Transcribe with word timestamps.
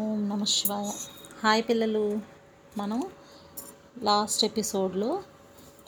ఓం 0.00 0.20
నమ 0.28 0.44
శివాయ. 0.44 0.90
హాయ్ 1.42 1.62
పిల్లలు. 1.68 2.20
మనం 2.78 3.00
లాస్ట్ 4.02 4.44
ఎపిసోడ్లో 4.44 5.22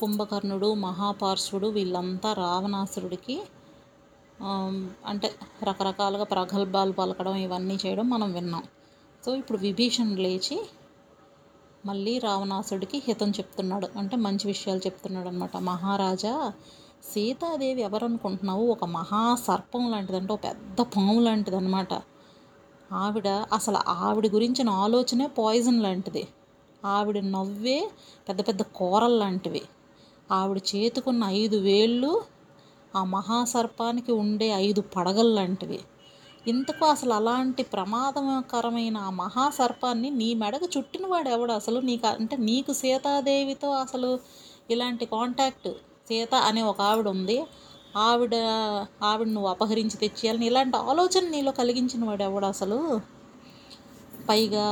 కుంభకర్ణుడు 0.00 0.68
మహాపార్శ్వుడు 0.74 1.66
వీళ్ళంతా 1.66 2.32
రావణాసురుడికి 2.32 3.36
అంటే 5.06 5.30
రకరకాలుగా 5.62 6.24
ప్రగల్భాలు 6.24 6.92
పలకడం 6.92 7.36
ఇవన్నీ 7.36 7.78
చేయడం 7.86 8.06
మనం 8.10 8.32
విన్నాం. 8.32 8.64
సో 9.24 9.34
ఇప్పుడు 9.36 9.58
విభీషణ్ 9.58 10.14
లేచి 10.18 10.58
మళ్ళీ 11.86 12.18
రావణాసుడికి 12.18 13.02
హితం 13.08 13.30
చెప్తున్నాడు. 13.30 13.88
అంటే 13.98 14.16
మంచి 14.16 14.46
విషయాలు 14.46 14.80
చెప్తున్నాడు 14.86 15.28
అనమాట 15.28 15.56
మహారాజా 15.56 16.52
సీతాదేవి 17.04 17.82
ఎవరనుకుంటున్నావు? 17.82 18.66
ఒక 18.66 18.84
మహాసర్పం 18.84 19.90
లాంటిది 19.90 20.18
అంటే 20.18 20.32
ఒక 20.32 20.44
పెద్ద 20.44 20.80
పాము 20.80 21.20
లాంటిది 21.20 21.56
అనమాట 21.56 21.94
ఆవిడ 22.94 23.28
అసలు 23.52 23.78
ఆవిడ 23.88 24.26
గురించిన 24.26 24.68
ఆలోచనే 24.68 25.26
పాయిజన్ 25.26 25.82
లాంటిది. 25.82 26.24
ఆవిడ 26.84 27.18
నవ్వే 27.18 27.78
పెద్ద 28.28 28.40
పెద్ద 28.48 28.62
కూరలు 28.62 29.18
లాంటివి. 29.18 29.62
ఆవిడ 30.30 30.58
చేతుకున్న 30.74 31.24
ఐదు 31.24 31.56
వేళ్ళు 31.56 32.12
ఆ 32.96 33.04
మహాసర్పానికి 33.04 34.12
ఉండే 34.12 34.48
ఐదు 34.66 34.80
పడగలు 34.96 35.34
లాంటివి. 35.34 35.80
ఇంతకు 36.46 36.84
అసలు 36.84 37.12
అలాంటి 37.12 37.62
ప్రమాదకరమైన 37.62 38.96
ఆ 38.96 39.10
మహాసర్పాన్ని 39.10 40.10
నీ 40.10 40.34
మెడకు 40.34 40.68
చుట్టినవాడు 40.76 41.28
ఎవడు 41.28 41.52
అసలు? 41.52 41.80
నీకు 41.80 42.06
అంటే 42.06 42.36
నీకు 42.36 42.72
సీతాదేవితో 42.72 43.70
అసలు 43.70 44.10
ఇలాంటి 44.70 45.04
కాంటాక్ట్ 45.06 45.68
సీత 46.08 46.34
అనే 46.48 46.62
ఒక 46.62 46.80
ఆవిడ 46.80 47.08
ఉంది. 47.08 47.38
ఆవిడ 47.94 48.34
ఆవిడ 49.02 49.28
నువ్వు 49.28 49.50
అపహరించి 49.50 49.96
తెచ్చేయాలని 49.96 50.46
ఇలాంటి 50.46 50.76
ఆలోచన 50.76 51.28
నీలో 51.28 51.52
కలిగించిన 51.52 52.04
వాడు 52.04 52.22
ఎవడు 52.22 52.46
అసలు? 52.46 52.78
పైగా 54.28 54.64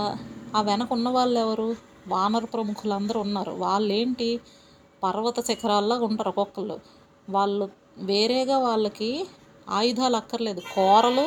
ఆ 0.56 0.62
వెనక 0.62 0.92
ఉన్న 0.92 1.08
వాళ్ళు 1.08 1.40
ఎవరు? 1.40 1.68
వానర 2.08 2.44
ప్రముఖులందరూ 2.44 3.20
ఉన్నారు. 3.20 3.50
వాళ్ళేంటి? 3.56 4.28
పర్వత 5.02 5.40
శిఖరాల్లో 5.40 5.98
ఉంటారు 5.98 6.28
ఒక్కొక్కళ్ళు. 6.28 6.76
వాళ్ళు 7.28 7.66
వేరేగా 7.98 8.58
వాళ్ళకి 8.58 9.10
ఆయుధాలు 9.70 10.16
అక్కర్లేదు. 10.16 10.60
కూరలు 10.74 11.26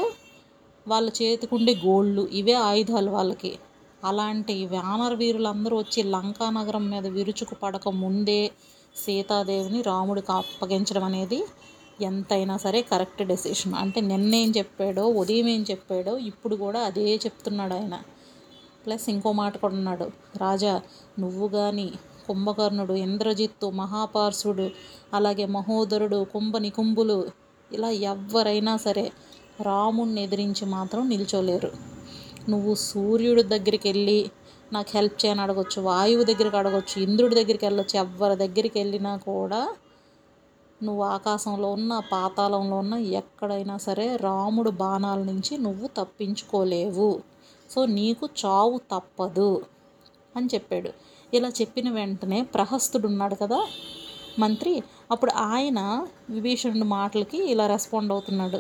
వాళ్ళ 0.88 1.10
చేతికుండే 1.10 1.76
గోళ్ళు 1.86 2.28
ఇవే 2.32 2.54
ఆయుధాలు 2.54 3.12
వాళ్ళకి. 3.12 3.54
అలాంటి 4.04 4.66
వానర 4.66 5.14
వీరులందరూ 5.14 5.78
వచ్చి 5.78 6.04
లంకా 6.06 6.50
నగరం 6.50 6.90
మీద 6.90 7.08
విరుచుకు 7.08 7.56
పడక 7.56 7.90
ముందే 7.90 8.42
సీతాదేవిని 8.96 9.82
రాముడికి 9.82 10.32
అప్పగించడం 10.32 11.04
అనేది 11.04 11.40
ఎంతైనా 12.02 12.58
సరే 12.58 12.82
కరెక్ట్ 12.82 13.24
డెసిషన్. 13.24 13.74
అంటే 13.74 14.02
నిన్నేం 14.02 14.52
చెప్పాడో 14.58 15.08
ఉదయం 15.08 15.48
ఏం 15.48 15.66
చెప్పాడో 15.72 16.18
ఇప్పుడు 16.18 16.56
కూడా 16.56 16.80
అదే 16.80 17.16
చెప్తున్నాడు 17.16 17.74
ఆయన. 17.74 17.96
ప్లస్ 18.86 19.10
ఇంకో 19.10 19.32
మాట 19.32 19.58
కూడా 19.58 19.76
ఉన్నాడు 19.76 20.12
రాజా 20.38 20.82
నువ్వు 21.20 21.48
కానీ 21.48 21.94
కుంభకర్ణుడు 22.28 22.94
ఇంద్రజిత్తు 22.94 23.68
మహాపార్సుడు 23.68 24.72
అలాగే 25.14 25.46
మహోదరుడు 25.46 26.28
కుంభ 26.34 26.58
నికుంభులు 26.58 27.28
ఇలా 27.74 27.90
ఎవరైనా 27.90 28.78
సరే 28.78 29.12
రాముణ్ణి 29.62 30.24
ఎదిరించి 30.24 30.66
మాత్రం 30.66 31.10
నిల్చోలేరు. 31.10 31.72
నువ్వు 32.50 32.76
సూర్యుడి 32.76 33.44
దగ్గరికి 33.44 33.88
వెళ్ళి 33.90 34.32
నాకు 34.74 34.92
హెల్ప్ 34.94 35.26
చేయని 35.26 35.42
అడగొచ్చు 35.42 35.82
వాయువు 35.82 36.24
దగ్గరికి 36.24 36.58
అడగొచ్చు 36.58 37.02
ఇంద్రుడి 37.02 37.36
దగ్గరికి 37.36 37.66
వెళ్ళొచ్చు 37.66 38.00
ఎవరి 38.00 38.36
దగ్గరికి 38.36 38.80
వెళ్ళినా 38.80 39.18
కూడా 39.18 39.76
నువ్వు 40.86 41.04
ఆకాశంలో 41.16 41.68
ఉన్న 41.78 41.94
పాతాళంలో 42.12 42.78
ఉన్న 42.84 42.96
ఎక్కడైనా 43.20 43.76
సరే 43.88 44.08
రాముడు 44.26 44.72
బాణాల 44.82 45.20
నుంచి 45.32 45.54
నువ్వు 45.58 45.88
తప్పించుకోలేవు. 46.00 47.10
సో 47.70 47.80
నీకు 47.98 48.26
చావు 48.42 48.78
తప్పదు 48.94 49.52
అని 50.36 50.48
చెప్పాడు. 50.54 50.92
ఇలా 51.34 51.50
చెప్పిన 51.60 51.88
వెంటనే 51.90 52.40
ప్రహస్తుడు 52.56 53.06
ఉన్నాడు 53.08 53.36
కదా 53.36 53.60
మంత్రి 54.40 54.72
అప్పుడు 55.12 55.32
ఆయన 55.52 55.80
విభీషణుడి 56.30 56.88
మాటలకి 56.96 57.40
ఇలా 57.52 57.66
రెస్పాండ్ 57.68 58.12
అవుతున్నాడు. 58.12 58.60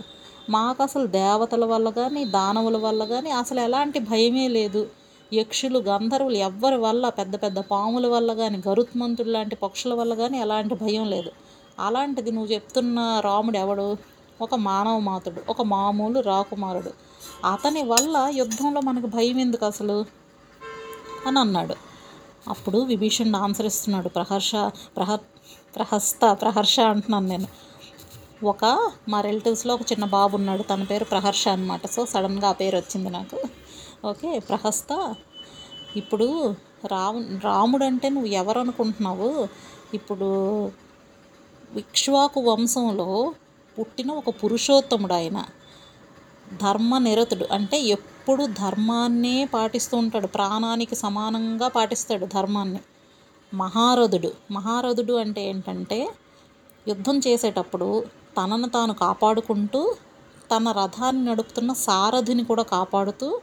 మాకు 0.50 0.80
అసలు 0.84 1.08
దేవతల 1.19 1.66
వల్ల 1.66 1.88
కానీ 2.00 2.22
దానవుల 2.35 2.78
వల్ల 2.78 3.03
కానీ 3.06 3.30
అసలు 3.41 3.59
ఎలాంటి 3.59 4.00
భయమే 4.12 4.46
లేదు. 4.58 4.81
యక్షులు 5.31 5.80
గంధర్వులు 5.90 6.38
ఎవ్వరి 6.47 6.78
వల్ల 6.78 7.06
పెద్ద 7.19 7.35
పెద్ద 7.44 7.59
పాముల 7.72 8.08
వల్ల 8.08 8.31
కానీ 8.34 8.58
గరుత్మంతుడు 8.68 9.31
లాంటి 9.35 9.56
పక్షుల 9.56 9.94
వల్ల 9.94 10.14
కానీ 10.16 10.38
ఎలాంటి 10.40 10.75
భయం 10.75 11.06
లేదు. 11.16 11.31
అలాంటిది 11.80 12.31
నువ్వు 12.31 12.53
చెప్తున్న 12.53 13.22
రాముడు 13.25 13.58
ఎవడు? 13.58 13.97
ఒక 14.41 14.56
మానవ 14.56 15.00
మాతుడు 15.00 15.41
ఒక 15.50 15.62
మామూలు 15.62 16.19
రాకుమారుడు. 16.19 16.91
అతని 17.47 17.84
వల్ల 17.84 18.31
యుద్ధంలో 18.34 18.81
మనకు 18.81 19.08
భయం 19.08 19.40
ఎందుకు 19.40 19.66
అసలు? 19.66 20.06
అని 21.28 21.40
అన్నాడు. 21.40 21.75
అప్పుడు 22.47 22.78
విభీషణుడు 22.78 23.38
ఆన్సర్ 23.38 23.66
ఇస్తున్నాడు. 23.66 24.09
ప్రహర్ష 24.09 24.52
ప్రహ 24.96 25.16
ప్రహస్త 25.75 26.38
ప్రహర్ష 26.41 26.80
అంటున్నాను 26.80 27.28
నేను. 27.28 27.47
ఒక 28.44 28.91
మా 29.09 29.22
రిలేటివ్స్లో 29.22 29.74
ఒక 29.74 29.81
చిన్న 29.91 30.06
బాబు 30.06 30.35
ఉన్నాడు. 30.35 30.64
తన 30.64 30.84
పేరు 30.84 31.03
ప్రహర్ష 31.03 31.47
అనమాట 31.47 31.88
సో 31.88 32.06
సడన్గా 32.06 32.50
ఆ 32.50 32.52
పేరు 32.52 32.78
వచ్చింది 32.78 33.09
నాకు. 33.09 33.44
ఓకే 34.06 34.40
ప్రహస్త 34.40 35.16
ఇప్పుడు 35.96 36.56
రాము 36.88 37.40
రాముడు 37.44 37.84
అంటే 37.84 38.09
నువ్వు 38.09 38.30
ఎవరు 38.30 38.59
అనుకుంటున్నావు? 38.59 39.47
ఇప్పుడు 39.94 40.72
ఇక్ష్వాకు 41.78 42.42
వంశంలో 42.42 43.34
పుట్టిన 43.80 44.12
ఒక 44.12 44.30
పురుషోత్తముడు 44.30 45.14
ఆయన 45.14 45.46
ధర్మ 46.62 46.98
నిరతుడు 46.98 47.46
అంటే 47.52 47.81
ఎప్పుడు 47.81 48.46
ధర్మాన్నే 48.46 49.46
పాటిస్తూ 49.46 49.98
ఉంటాడు. 49.98 50.28
ప్రాణానికి 50.28 50.96
సమానంగా 50.96 51.68
పాటిస్తాడు 51.68 52.26
ధర్మాన్ని. 52.26 52.80
మహారథుడు. 53.53 54.31
మహారథుడు 54.52 55.14
అంటే 55.14 55.50
ఏంటంటే 55.50 56.09
యుద్ధం 56.88 57.20
చేసేటప్పుడు 57.28 58.06
తనను 58.38 58.70
తాను 58.70 58.94
కాపాడుకుంటూ 58.94 59.96
తన 60.52 60.72
రథాన్ని 60.72 61.26
నడుపుతున్న 61.26 61.74
సారథిని 61.74 62.44
కూడా 62.44 62.64
కాపాడుతూ 62.64 63.42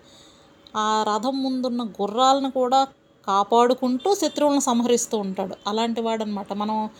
ఆ 0.76 1.02
రథం 1.02 1.42
ముందున్న 1.42 1.82
గుర్రాలను 1.82 2.50
కూడా 2.50 2.86
కాపాడుకుంటూ 3.26 4.14
శత్రువులను 4.14 4.60
సంహరిస్తూ 4.60 5.18
ఉంటాడు. 5.18 5.56
అలాంటి 5.66 6.00
వాడు 6.00 6.22
అనమాట 6.22 6.52
మనం 6.52 6.90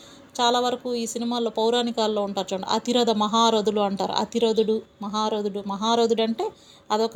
చాలా 0.40 0.60
వరకు 0.60 0.94
ఈ 0.94 1.06
సినిమాల్లో 1.06 1.50
పౌరాణికాల్లో 1.50 2.22
ఉంటారు 2.22 2.46
చూడండి. 2.52 2.66
అతిరథ 2.74 3.10
మహారథులు 3.10 3.80
అంటారు. 3.80 4.12
అతిరథుడు 4.12 4.82
మహారథుడు 5.02 5.62
మహారథుడు 5.66 6.22
అంటే 6.22 6.52
అదొక 6.90 7.12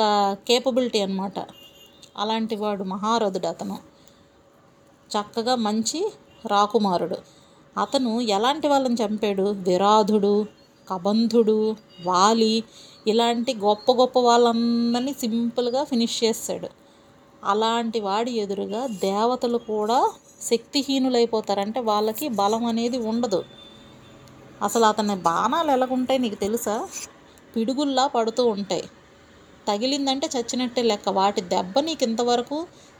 కేపబిలిటీ 0.48 1.00
అనమాట 1.00 1.38
అలాంటి 2.18 2.56
వాడు 2.56 2.84
మహారథుడు 2.84 3.46
అతను. 3.46 3.78
చక్కగా 5.10 5.54
మంచి 5.54 6.12
రాకుమారుడు. 6.46 7.16
అతను 7.80 8.20
ఎలాంటి 8.20 8.68
వాళ్ళని 8.68 8.94
చంపాడు? 8.94 9.42
విరాధుడు 9.42 10.46
కబంధుడు 10.90 11.76
వాలి 12.06 12.64
ఇలాంటి 13.06 13.54
గొప్ప 13.54 13.92
గొప్ప 13.92 14.18
వాళ్ళందరినీ 14.18 15.12
సింపుల్గా 15.12 15.84
ఫినిష్ 15.84 16.24
చేస్తాడు. 16.24 16.68
అలాంటి 17.46 18.00
వాడి 18.00 18.32
ఎదురుగా 18.44 18.82
దేవతలు 19.02 19.58
కూడా 19.72 19.98
శక్తిహీనులైపోతారు 20.40 21.60
అంటే 21.60 21.80
వాళ్ళకి 21.80 22.26
బలం 22.40 22.64
అనేది 22.64 22.98
ఉండదు. 23.10 23.40
అసలు 24.62 24.84
అతని 24.84 25.16
బాణాలు 25.28 25.70
ఎలాగుంటాయి 25.70 26.18
నీకు 26.18 26.38
తెలుసా? 26.44 26.76
పిడుగుల్లా 27.54 28.04
పడుతూ 28.16 28.42
ఉంటాయి. 28.54 28.86
తగిలిందంటే 29.66 30.26
చచ్చినట్టే 30.36 30.82
లెక్క. 30.82 31.08
వాటి 31.10 31.40
దెబ్బ 31.54 31.78
నీకు 31.80 32.04
ఇంతవరకు 32.04 32.58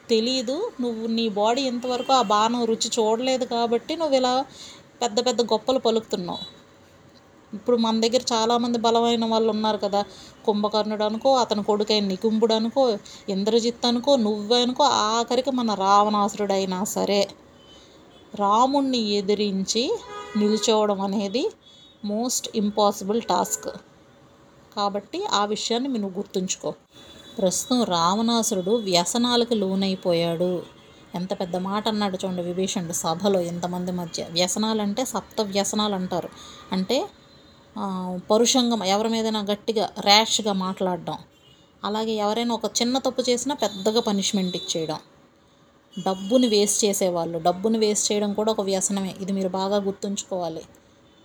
తెలియదు 0.09 0.57
నువ్వు 0.81 1.05
నీ 1.17 1.27
బాడీ 1.39 1.63
ఇంతవరకు 1.63 2.13
ఆ 2.13 2.23
బాణం 2.35 2.63
రుచి 2.65 2.89
చూడలేదు 2.97 3.45
కాబట్టి 3.55 3.93
నువ్వు 3.97 4.17
ఇలా 4.17 4.35
పెద్ద 5.03 5.19
పెద్ద 5.27 5.41
గొప్పలు 5.53 5.81
పలుకుతున్నావు. 5.87 6.43
ఇప్పుడు 7.57 7.77
మన 7.77 8.01
దగ్గర 8.01 8.23
చాలామంది 8.33 8.79
బలమైన 8.79 9.25
వాళ్ళు 9.25 9.51
ఉన్నారు 9.51 9.79
కదా. 9.79 10.01
కుంభకర్ణుడు 10.47 11.05
అనుకో 11.05 11.31
అతని 11.37 11.63
కొడుకైన 11.63 12.05
నికుంభుడు 12.05 12.55
అనుకో 12.55 12.83
ఇంద్రజిత్ 13.29 13.87
అనుకో 13.87 14.13
నువ్వే 14.17 14.59
అనుకో 14.63 14.85
ఆఖరికి 14.85 15.51
మన 15.51 15.75
రావణాసురుడైనా 15.75 16.81
సరే 16.97 17.21
రాముణ్ణి 18.35 19.01
ఎదిరించి 19.11 19.83
నిల్చోవడం 20.37 21.01
అనేది 21.01 21.45
మోస్ట్ 22.05 22.47
ఇంపాసిబుల్ 22.55 23.21
టాస్క్. 23.23 23.69
కాబట్టి 24.77 25.19
ఆ 25.33 25.45
విషయాన్ని 25.45 25.89
మీరు 25.89 26.09
గుర్తుంచుకో. 26.17 26.71
ప్రస్తుతం 27.39 27.79
రావణాసురుడు 27.85 28.73
వ్యసనాలకు 28.89 29.55
లోనైపోయాడు. 29.55 30.51
ఎంత 31.15 31.33
పెద్ద 31.41 31.57
మాట 31.57 31.85
అన్నాడు 31.89 32.17
చూడండి 32.17 32.43
విభీషణుడు 32.43 32.93
సభలో 32.93 33.41
ఇంతమంది 33.41 33.93
మధ్య. 33.93 34.21
వ్యసనాలు 34.31 34.81
అంటే 34.83 35.05
సప్త 35.05 35.41
వ్యసనాలు 35.41 35.95
అంటారు 35.95 36.31
అంటే 36.73 36.99
పరుషంగా 38.31 38.85
ఎవరి 38.85 39.09
మీదైనా 39.09 39.41
గట్టిగా 39.41 39.93
ర్యాష్గా 40.01 40.53
మాట్లాడడం. 40.53 41.17
అలాగే 41.85 42.13
ఎవరైనా 42.13 42.55
ఒక 42.55 42.65
చిన్న 42.65 42.99
తప్పు 42.99 43.23
చేసినా 43.31 43.55
పెద్దగా 43.55 44.01
పనిష్మెంట్ 44.01 44.57
ఇచ్చేయడం. 44.57 44.99
డబ్బుని 45.99 46.49
వేస్ట్ 46.49 46.85
చేసేవాళ్ళు. 46.85 47.39
డబ్బుని 47.39 47.79
వేస్ట్ 47.79 48.13
చేయడం 48.13 48.33
కూడా 48.33 48.53
ఒక 48.53 48.61
వ్యసనమే. 48.61 49.15
ఇది 49.21 49.33
మీరు 49.33 49.49
బాగా 49.49 49.77
గుర్తుంచుకోవాలి. 49.77 50.65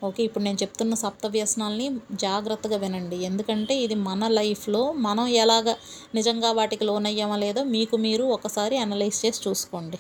ఓకే 0.04 0.24
ఇప్పుడు 0.24 0.44
నేను 0.44 0.58
చెప్తున్న 0.62 0.94
సప్త 0.94 1.26
వ్యసనాల్ని 1.28 1.88
జాగ్రత్తగా 2.12 2.78
వినండి. 2.78 3.18
ఎందుకంటే 3.24 3.74
ఇది 3.80 3.96
మన 3.96 4.28
లైఫ్లో 4.28 4.94
మనం 4.94 5.28
ఎలాగ 5.28 5.76
నిజంగా 6.16 6.52
వాటికి 6.52 6.84
లోనయ్యామా 6.86 7.36
లేదో 7.36 7.64
మీకు 7.64 7.98
మీరు 7.98 8.24
ఒకసారి 8.24 8.78
అనలైజ్ 8.78 9.26
చేసి 9.26 9.50
చూసుకోండి. 9.50 10.00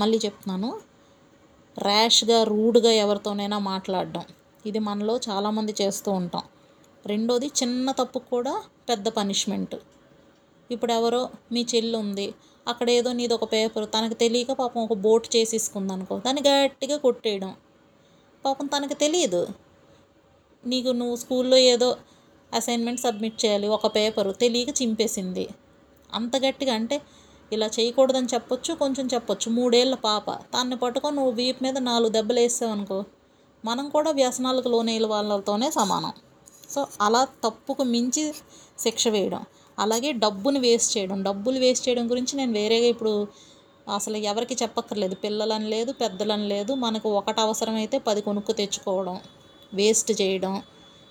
మళ్ళీ 0.00 0.18
చెప్తున్నాను. 0.18 0.80
ర్యాష్గా 1.78 2.44
రూడ్గా 2.44 2.90
ఎవరితోనైనా 2.90 3.58
మాట్లాడడం. 3.58 4.24
ఇది 4.66 4.78
మనలో 4.78 5.20
చాలామంది 5.28 5.74
చేస్తూ 5.80 6.10
ఉంటాం. 6.12 6.44
రెండోది 7.06 7.46
చిన్న 7.46 7.92
తప్పుకు 7.92 8.28
కూడా 8.30 8.54
పెద్ద 8.88 9.08
పనిష్మెంట్. 9.08 9.76
ఇప్పుడు 10.70 10.92
ఎవరో 10.92 11.30
మీ 11.52 11.66
చెల్లి 11.74 11.96
ఉంది 11.96 12.34
అక్కడ 12.68 12.90
ఏదో 12.90 13.12
నీది 13.12 13.34
ఒక 13.34 13.52
పేపర్ 13.52 13.86
తనకు 13.94 14.14
తెలియక 14.14 14.52
పాపం 14.52 14.80
ఒక 14.82 14.92
బోట్ 14.92 15.36
చేసేసుకుంది 15.36 15.92
అనుకో 15.92 16.18
దాన్ని 16.18 16.42
గట్టిగా 16.48 16.96
కొట్టేయడం. 16.96 17.54
పాపం 18.44 18.66
తనకు 18.66 18.94
తెలియదు. 18.94 19.48
నీకు 20.66 20.88
నువ్వు 20.88 21.16
స్కూల్లో 21.16 21.56
ఏదో 21.56 21.96
అసైన్మెంట్ 22.54 23.00
సబ్మిట్ 23.00 23.44
చేయాలి 23.44 23.68
ఒక 23.68 23.86
పేపరు 23.96 24.30
తెలియక 24.32 24.82
చింపేసింది. 24.82 25.48
అంత 26.14 26.36
గట్టిగా 26.36 26.74
అంటే 26.74 27.00
ఇలా 27.52 27.66
చేయకూడదని 27.66 28.28
చెప్పొచ్చు 28.34 28.74
కొంచెం 28.74 29.06
చెప్పొచ్చు. 29.06 29.50
మూడేళ్ళ 29.50 29.94
పాప 29.94 30.30
తన్ని 30.30 30.76
పట్టుకొని 30.76 31.16
నువ్వు 31.16 31.32
వీపు 31.32 31.64
మీద 31.64 31.78
నాలుగు 31.78 32.12
దెబ్బలు 32.12 32.40
వేసావు 32.40 32.72
అనుకో 32.72 32.98
మనం 33.64 33.88
కూడా 33.88 34.10
వ్యసనాలకు 34.10 34.68
లోనైన 34.68 35.06
వాళ్ళతోనే 35.06 35.70
సమానం. 35.70 36.12
సో 36.70 36.86
అలా 37.00 37.24
తప్పుకు 37.24 37.82
మించి 37.82 38.34
శిక్ష 38.78 39.08
వేయడం. 39.08 39.44
అలాగే 39.78 40.12
డబ్బును 40.12 40.60
వేస్ట్ 40.60 40.98
చేయడం. 40.98 41.22
డబ్బులు 41.22 41.58
వేస్ట్ 41.58 41.88
చేయడం 41.88 42.10
గురించి 42.10 42.36
నేను 42.36 42.52
వేరేగా 42.52 42.86
ఇప్పుడు 42.86 43.26
అసలు 43.94 44.16
ఎవరికి 44.16 44.54
చెప్పక్కర్లేదు. 44.54 45.14
పిల్లలని 45.14 45.68
లేదు 45.68 45.92
పెద్దలని 45.92 46.46
లేదు. 46.48 46.74
మనకు 46.74 47.08
ఒకటి 47.10 47.40
అవసరమైతే 47.40 47.98
పది 47.98 48.20
కొనుక్కు 48.20 48.52
తెచ్చుకోవడం 48.52 49.20
వేస్ట్ 49.74 50.20
చేయడం 50.20 50.62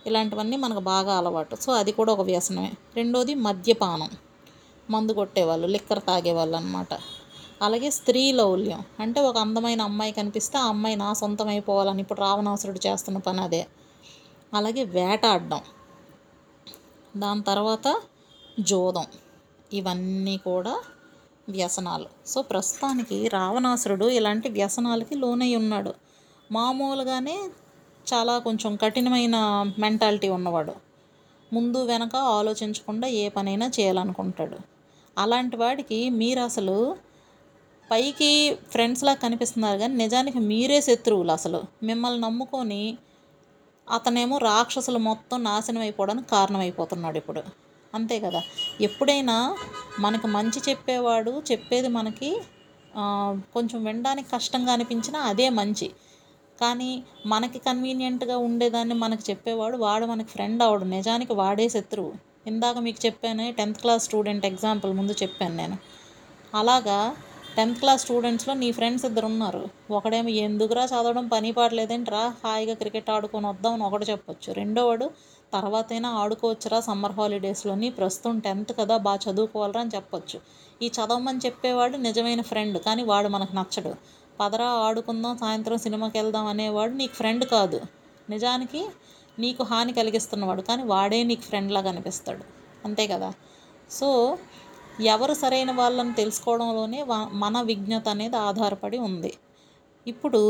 ఇలాంటివన్నీ 0.07 0.57
మనకు 0.57 0.80
బాగా 0.80 1.13
అలవాటు. 1.18 1.56
సో 1.56 1.72
అది 1.72 1.92
కూడా 1.92 2.13
ఒక 2.13 2.22
వ్యసనమే. 2.22 2.72
రెండోది 2.95 3.36
మద్యపానం. 3.36 4.10
మందు 4.90 5.13
కొట్టేవాళ్ళు 5.13 5.68
లిక్కర్ 5.68 6.00
తాగేవాళ్ళు 6.07 6.57
అనమాట 6.57 6.94
అలాగే 7.61 7.89
స్త్రీ 7.89 8.31
లౌల్యం. 8.31 8.83
అంటే 9.00 9.21
ఒక 9.21 9.38
అందమైన 9.38 9.81
అమ్మాయి 9.81 10.11
కనిపిస్తే 10.11 10.57
ఆ 10.57 10.65
అమ్మాయి 10.65 10.95
నా 10.95 11.13
సొంతం 11.13 11.47
అయిపోవాలని 11.47 12.01
ఇప్పుడు 12.01 12.19
రావణాసురుడు 12.19 12.88
చేస్తున్న 12.88 13.17
పని 13.17 13.41
అదే. 13.41 13.67
అలాగే 14.53 14.83
వేటాడడం. 14.83 15.61
దాని 17.17 17.44
తర్వాత 17.44 18.01
జోదం. 18.59 19.06
ఇవన్నీ 19.73 20.38
కూడా 20.38 20.81
వ్యసనాలు. 21.50 22.27
సో 22.27 22.41
ప్రస్తుతానికి 22.41 23.27
రావణాసురుడు 23.27 24.06
ఇలాంటి 24.06 24.50
వ్యసనాలకి 24.50 25.15
లోనై 25.15 25.56
ఉన్నాడు. 25.56 25.94
మామూలుగానే 26.51 27.39
చాలా 28.13 28.39
కొంచెం 28.39 28.75
కఠినమైన 28.75 29.65
మెంటాలిటీ 29.79 30.29
ఉన్నవాడు. 30.29 30.73
ముందు 31.53 31.85
వెనక 31.85 32.15
ఆలోచించకుండా 32.15 33.07
ఏ 33.07 33.29
పనైనా 33.29 33.71
చేయాలనుకుంటాడు. 33.79 34.57
అలాంటి 35.17 35.57
వాడికి 35.57 36.09
మీరు 36.09 36.39
అసలు 36.39 36.95
పైకి 37.91 38.30
ఫ్రెండ్స్లా 38.71 39.13
కనిపిస్తున్నారు 39.13 39.77
కానీ 39.77 39.95
నిజానికి 39.95 40.39
మీరే 40.51 40.81
శత్రువులు 40.81 41.31
అసలు. 41.31 41.59
మిమ్మల్ని 41.83 42.21
నమ్ముకొని 42.21 42.83
అతనేమో 43.88 44.38
రాక్షసులు 44.38 45.00
మొత్తం 45.00 45.44
నాశనం 45.44 45.81
అయిపోవడానికి 45.81 46.30
కారణమైపోతున్నాడు 46.30 47.18
ఇప్పుడు. 47.18 47.41
అంతే 47.94 48.19
కదా. 48.19 48.41
ఎప్పుడైనా 48.81 49.38
మనకు 50.00 50.27
మంచి 50.27 50.59
చెప్పేవాడు 50.69 51.41
చెప్పేది 51.51 51.88
మనకి 51.88 52.30
కొంచెం 53.53 53.80
వినడానికి 53.83 54.30
కష్టంగా 54.30 54.71
అనిపించినా 54.74 55.19
అదే 55.31 55.50
మంచి. 55.59 55.88
కానీ 56.62 56.92
మనకి 57.25 57.59
కన్వీనియంట్గా 57.59 58.38
ఉండేదాన్ని 58.38 58.95
మనకు 59.03 59.24
చెప్పేవాడు 59.30 59.77
వాడు 59.77 60.06
మనకి 60.06 60.30
ఫ్రెండ్ 60.30 60.63
అవడు. 60.63 60.85
నిజానికి 60.95 61.33
వాడే 61.33 61.69
శత్రువు. 61.69 62.12
ఇందాక 62.47 62.77
మీకు 62.77 63.00
చెప్పాను 63.06 63.51
టెన్త్ 63.57 63.80
క్లాస్ 63.80 64.03
స్టూడెంట్ 64.03 64.45
ఎగ్జాంపుల్ 64.45 64.94
ముందు 64.94 65.13
చెప్పాను 65.24 65.56
నేను. 65.56 65.77
అలాగా 66.56 67.00
టెన్త్ 67.59 67.79
క్లాస్ 67.79 68.01
స్టూడెంట్స్లో 68.01 68.53
నీ 68.53 68.71
ఫ్రెండ్స్ 68.71 69.06
ఇద్దరు 69.06 69.25
ఉన్నారు 69.25 69.69
ఒకడేమో 69.91 70.29
ఎందుకురా 70.29 70.83
చదవడం? 70.83 71.27
పని 71.27 71.51
పాటలేదేంటి 71.51 72.11
రా 72.11 72.33
హాయిగా 72.44 72.73
క్రికెట్ 72.73 73.09
ఆడుకొని 73.09 73.47
వద్దాం 73.47 73.73
అని 73.73 73.83
ఒకటి 73.83 74.11
చెప్పొచ్చు. 74.11 74.53
రెండోవాడు 74.53 75.11
తర్వాతైనా 75.53 76.09
ఆడుకోవచ్చురా 76.09 76.79
సమ్మర్ 76.79 77.11
హాలిడేస్లోని 77.11 77.89
ప్రస్తుతం 77.89 78.39
టెన్త్ 78.39 78.77
కదా 78.79 78.97
బాగా 78.97 79.31
చదువుకోవాలరా 79.31 79.81
అని 79.81 79.89
చెప్పొచ్చు. 79.95 80.39
ఈ 80.81 80.88
చదవమని 80.88 81.38
చెప్పేవాడు 81.45 81.97
నిజమైన 81.97 82.41
ఫ్రెండ్ 82.41 82.79
కానీ 82.83 83.03
వాడు 83.03 83.27
మనకు 83.27 83.56
నచ్చడు. 83.56 83.95
పదరా 84.39 84.65
ఆడుకుందాం 84.65 85.38
సాయంత్రం 85.38 85.77
సినిమాకి 85.77 86.17
వెళ్దాం 86.17 86.45
అనేవాడు 86.45 86.91
నీకు 86.91 87.13
ఫ్రెండ్ 87.13 87.45
కాదు. 87.45 87.81
నిజానికి 88.29 88.85
నీకు 89.39 89.63
హాని 89.63 89.94
కలిగిస్తున్నవాడు 89.94 90.61
కానీ 90.61 90.83
వాడే 90.83 91.23
నీకు 91.23 91.41
ఫ్రెండ్లాగా 91.41 91.89
అనిపిస్తాడు. 91.89 92.44
అంతే 92.85 93.07
కదా? 93.07 93.33
సో 93.89 94.38
ఎవరు 95.07 95.34
సరైన 95.42 95.72
వాళ్ళని 95.72 96.13
తెలుసుకోవడంలోనే 96.13 97.00
మన 97.44 97.56
విజ్ఞత 97.69 98.07
అనేది 98.16 98.38
ఆధారపడి 98.48 98.98
ఉంది. 99.10 99.31
ఇప్పుడు 100.06 100.42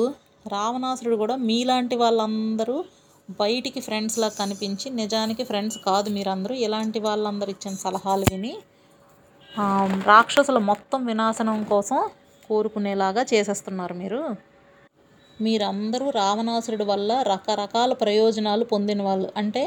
రావణాసురుడు 0.46 1.18
కూడా 1.24 1.36
మీలాంటి 1.50 1.96
వాళ్ళందరూ 1.96 2.78
బయటికి 3.42 3.80
ఫ్రెండ్స్లా 3.88 4.28
కనిపించి 4.40 4.88
నిజానికి 5.02 5.44
ఫ్రెండ్స్ 5.50 5.78
కాదు 5.88 6.10
మీరందరూ 6.18 6.54
ఇలాంటి 6.66 7.00
వాళ్ళందరూ 7.00 7.52
ఇచ్చిన 7.56 7.76
సలహాలు 7.86 8.26
విని 8.32 8.54
రాక్షసుల 10.10 10.60
మొత్తం 10.72 11.00
వినాశనం 11.10 11.60
కోసం 11.72 12.00
కోరుకునేలాగా 12.50 13.24
చేసేస్తున్నారు 13.32 13.96
మీరు. 14.02 14.22
మీరందరూ 15.38 16.06
రావణాసురుడి 16.20 16.86
వల్ల 16.92 17.12
రకరకాల 17.32 17.92
ప్రయోజనాలు 18.04 18.64
పొందిన 18.74 19.02
వాళ్ళు. 19.08 19.30
అంటే 19.42 19.64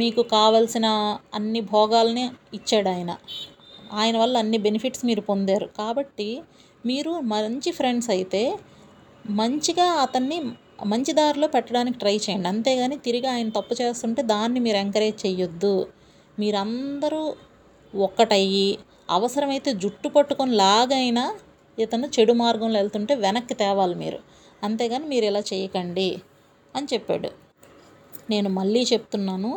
మీకు 0.00 0.22
కావలసిన 0.34 0.86
అన్ని 1.34 1.60
భోగాల్ని 1.72 2.24
ఇచ్చాడు 2.58 2.88
ఆయన. 2.88 3.12
ఆయన 3.92 4.16
వల్ల 4.18 4.34
అన్ని 4.38 4.58
బెనిఫిట్స్ 4.58 5.04
మీరు 5.04 5.20
పొందారు. 5.20 5.66
కాబట్టి 5.78 6.28
మీరు 6.86 7.12
మంచి 7.34 7.70
ఫ్రెండ్స్ 7.70 8.10
అయితే 8.10 8.42
మంచిగా 9.30 9.86
అతన్ని 10.04 10.38
మంచి 10.86 11.12
దారిలో 11.12 11.48
పెట్టడానికి 11.48 11.98
ట్రై 11.98 12.16
చేయండి. 12.16 12.48
అంతేగాని 12.48 12.96
తిరిగి 12.96 13.26
ఆయన 13.26 13.48
తప్పు 13.48 13.74
చేస్తుంటే 13.82 14.22
దాన్ని 14.22 14.60
మీరు 14.60 14.76
ఎంకరేజ్ 14.76 15.26
చేయొద్దు 15.26 15.74
మీరందరూ 16.38 17.22
ఒక్కటయ్యి 17.94 18.78
అవసరమైతే 19.10 19.72
జుట్టు 19.72 20.08
పట్టుకొని 20.08 20.52
లాగైనా 20.54 21.24
ఇతను 21.78 22.06
చెడు 22.06 22.32
మార్గంలో 22.32 22.78
వెళ్తుంటే 22.78 23.14
వెనక్కి 23.14 23.54
తేవాలి 23.54 23.94
మీరు. 23.94 24.20
అంతేగాని 24.64 25.06
మీరు 25.06 25.24
ఇలా 25.24 25.42
చేయకండి 25.52 26.08
అని 26.76 26.88
చెప్పాడు. 26.92 27.30
నేను 28.30 28.48
మళ్ళీ 28.48 28.82
చెప్తున్నాను 28.92 29.52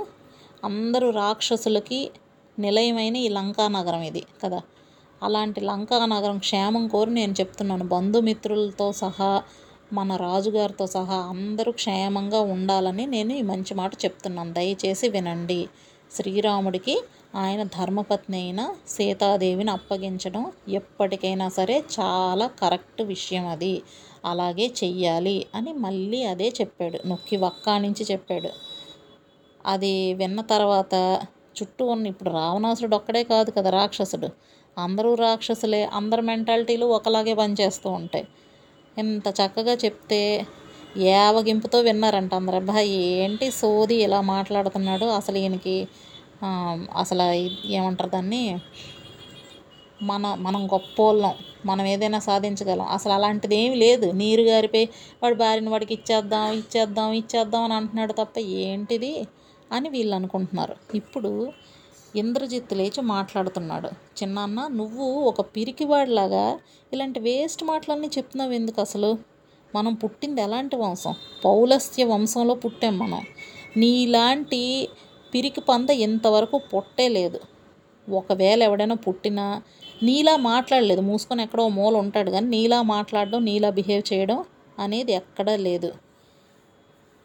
అందరూ 0.64 1.10
రాక్షసులకి 1.10 2.12
నిలయమైన 2.60 3.18
ఈ 3.18 3.30
లంకా 3.30 3.68
నగరం 3.68 4.02
ఇది 4.02 4.24
కదా? 4.44 4.62
అలాంటి 5.24 5.62
లంకా 5.62 6.06
నగరం 6.06 6.38
క్షేమం 6.38 6.88
కోరి 6.88 7.12
నేను 7.12 7.32
చెప్తున్నాను. 7.32 7.84
బంధుమిత్రులతో 7.84 8.92
సహా 8.92 9.44
మన 9.94 10.16
రాజుగారితో 10.16 10.88
సహా 10.88 11.16
అందరూ 11.16 11.72
క్షేమంగా 11.72 12.42
ఉండాలని 12.42 13.06
నేను 13.06 13.34
ఈ 13.34 13.42
మంచి 13.42 13.74
మాట 13.74 13.94
చెప్తున్నాను. 14.06 14.54
దయచేసి 14.54 15.10
వినండి. 15.10 15.70
శ్రీరాముడికి 16.12 17.04
ఆయన 17.36 17.64
ధర్మపత్ని 17.64 18.38
అయిన 18.38 18.76
సీతాదేవిని 18.88 19.72
అప్పగించడం 19.72 20.52
ఎప్పటికైనా 20.70 21.50
సరే 21.50 21.84
చాలా 22.00 22.48
కరెక్ట్ 22.48 23.02
విషయం 23.02 23.48
అది. 23.48 23.82
అలాగే 24.26 24.72
చెయ్యాలి 24.84 25.46
అని 25.56 25.74
మళ్ళీ 25.74 26.24
అదే 26.24 26.54
చెప్పాడు. 26.62 27.08
నొక్కి 27.08 27.38
వక్కా 27.38 27.78
నుంచి 27.78 28.06
చెప్పాడు. 28.12 28.50
అది 29.66 30.14
విన్న 30.14 30.42
తర్వాత 30.42 31.22
చుట్టూ 31.56 31.84
ఉన్న 31.86 32.06
ఇప్పుడు 32.08 32.30
రావణాసురుడు 32.32 32.96
ఒక్కడే 33.00 33.22
కాదు 33.32 33.52
కదా 33.58 33.70
రాక్షసుడు. 33.72 34.30
అందరూ 34.78 35.10
రాక్షసులే 35.18 35.82
అందరి 36.00 36.24
మెంటాలిటీలు 36.30 36.86
ఒకలాగే 36.98 37.34
పనిచేస్తూ 37.36 37.90
ఉంటాయి. 38.00 38.26
ఎంత 38.98 39.28
చక్కగా 39.40 39.74
చెప్తే 39.84 40.22
ఏవగింపుతో 41.14 41.78
విన్నారంట 41.82 42.34
అందరు. 42.34 42.58
అబ్బాయి 42.62 42.90
ఏంటి 43.16 43.48
సోది 43.60 43.96
ఇలా 44.06 44.20
మాట్లాడుతున్నాడు? 44.34 45.08
అసలు 45.20 45.38
ఈయనకి 45.38 45.76
అసలు 47.02 47.26
ఏమంటారు 47.76 48.12
దాన్ని? 48.12 48.44
మన 50.02 50.24
మనం 50.46 50.62
గొప్పోళ్ళం. 50.68 51.34
మనం 51.66 51.86
ఏదైనా 51.86 52.20
సాధించగలం. 52.20 52.88
అసలు 52.96 53.14
అలాంటిది 53.14 53.56
ఏమి 53.58 53.76
లేదు. 53.84 54.08
నీరు 54.22 54.44
గారిపోయి 54.50 54.88
వాడి 55.22 55.36
భార్యని 55.36 55.70
వాడికి 55.70 55.94
ఇచ్చేద్దాం 55.98 56.48
ఇచ్చేద్దాం 56.62 57.12
ఇచ్చేద్దాం 57.22 57.64
అని 57.68 57.76
అంటున్నాడు 57.80 58.14
తప్ప 58.22 58.36
ఏంటిది? 58.64 59.12
అని 59.74 59.90
వీళ్ళు 59.90 60.16
అనుకుంటున్నారు 60.16 60.76
ఇప్పుడు 60.96 61.32
ఇంద్రజిత్ 62.16 62.74
లేచి 62.74 63.02
మాట్లాడుతున్నాడు. 63.02 63.90
చిన్నాన్న 64.18 64.68
నువ్వు 64.72 65.06
ఒక 65.30 65.42
పిరికివాడిలాగా 65.42 66.60
ఇలాంటి 66.94 67.20
వేస్ట్ 67.20 67.64
మాటలన్నీ 67.64 68.10
చెప్తున్నావు 68.18 68.52
ఎందుకు 68.52 68.82
అసలు? 68.82 69.12
మనం 69.76 69.94
పుట్టింది 69.94 70.42
ఎలాంటి 70.42 70.76
వంశం? 70.76 71.14
పౌలస్త్య 71.46 72.04
వంశంలో 72.04 72.56
పుట్టాం 72.56 73.00
మనం. 73.00 73.22
నీలాంటి 73.78 74.62
పిరికి 75.34 75.62
పంద 75.62 75.90
ఇంతవరకు 75.90 76.58
పుట్టే 76.74 77.08
లేదు. 77.10 77.40
ఒకవేళ 78.08 78.64
ఎవడైనా 78.64 78.96
పుట్టినా 78.96 79.46
నీలా 80.04 80.38
మాట్లాడలేదు. 80.38 81.02
మూసుకొని 81.02 81.44
ఎక్కడో 81.44 81.68
మూల 81.70 81.96
ఉంటాడు. 81.98 82.32
కానీ 82.32 82.48
నీలా 82.48 82.82
మాట్లాడడం 82.82 83.46
నీలా 83.46 83.70
బిహేవ్ 83.70 84.14
చేయడం 84.14 84.40
అనేది 84.80 85.14
ఎక్కడా 85.14 85.56
లేదు. 85.56 85.90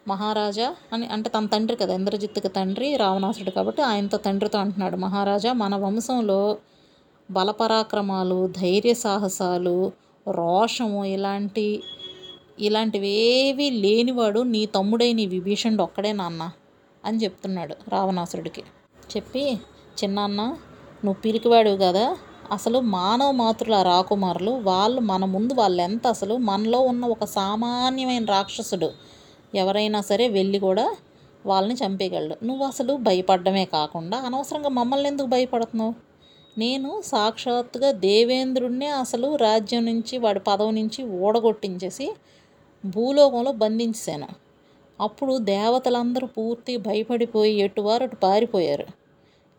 మహారాజా 0.09 0.69
అని 0.93 1.07
అంటే 1.15 1.29
తన 1.35 1.47
తండ్రి 1.47 1.77
కదా 1.77 1.93
ఇంద్రజిత్తుకి 1.95 2.51
తండ్రి 2.57 2.89
రావణాసుడు 2.97 3.51
కాబట్టి 3.51 3.83
ఆయనతో 3.83 4.19
తండ్రితో 4.27 4.59
అంటున్నాడు. 4.59 4.97
మహారాజా 4.97 5.53
మన 5.63 5.75
వంశంలో 5.77 6.41
బలపరాక్రమాలు 7.29 8.39
ధైర్య 8.61 8.93
సాహసాలు 9.05 9.77
రోషము 10.27 11.01
ఇలాంటి 11.15 11.67
ఇలాంటివేవి 12.67 13.67
లేనివాడు 13.85 14.41
నీ 14.55 14.63
తమ్ముడైన 14.77 15.17
నీ 15.17 15.25
విభీషణుడు 15.27 15.83
ఒక్కడే 15.83 16.13
నాన్న 16.13 16.43
అని 17.05 17.19
చెప్తున్నాడు 17.25 17.75
రావణాసురుడికి. 17.93 18.63
చెప్పి 19.13 19.45
చిన్నాన్న 20.01 20.41
నువ్వు 21.05 21.19
పిరికివాడివి 21.25 21.79
కదా 21.79 22.07
అసలు 22.53 22.79
మానవ 22.97 23.31
మాతృల 23.41 23.77
రాకుమారులు 23.83 24.53
వాళ్ళు 24.69 25.01
మన 25.11 25.25
ముందు 25.35 25.53
వాళ్ళు 25.55 25.81
ఎంత 25.83 26.05
అసలు 26.07 26.35
మనలో 26.49 26.79
ఉన్న 26.91 27.05
ఒక 27.15 27.25
సామాన్యమైన 27.37 28.25
రాక్షసుడు 28.37 28.89
ఎవరైనా 29.55 30.01
సరే 30.01 30.29
వెళ్ళి 30.29 30.59
కూడా 30.59 30.97
వాళ్ళని 31.47 31.75
చంపేయగలడు. 31.75 32.45
నువ్వు 32.47 32.67
అసలు 32.67 32.93
భయపడడమే 32.97 33.65
కాకుండా 33.65 34.17
అనవసరంగా 34.17 34.69
మమ్మల్ని 34.69 35.09
ఎందుకు 35.09 35.29
భయపడుతున్నావు? 35.29 35.95
నేను 36.59 37.03
సాక్షాత్తుగా 37.05 37.93
దేవేంద్రుడినే 37.93 38.87
అసలు 38.87 39.37
రాజ్యం 39.37 39.85
నుంచి 39.85 40.19
వాడి 40.19 40.41
పదవి 40.41 40.73
నుంచి 40.73 41.05
ఓడగొట్టించేసి 41.05 42.13
భూలోకంలో 42.87 43.53
బంధించాను 43.53 44.29
అప్పుడు 45.01 45.39
దేవతలందరూ 45.39 46.27
పూర్తి 46.27 46.77
భయపడిపోయి 46.77 47.55
ఎటువారు 47.55 48.03
అటు 48.03 48.17
పారిపోయారు. 48.17 48.87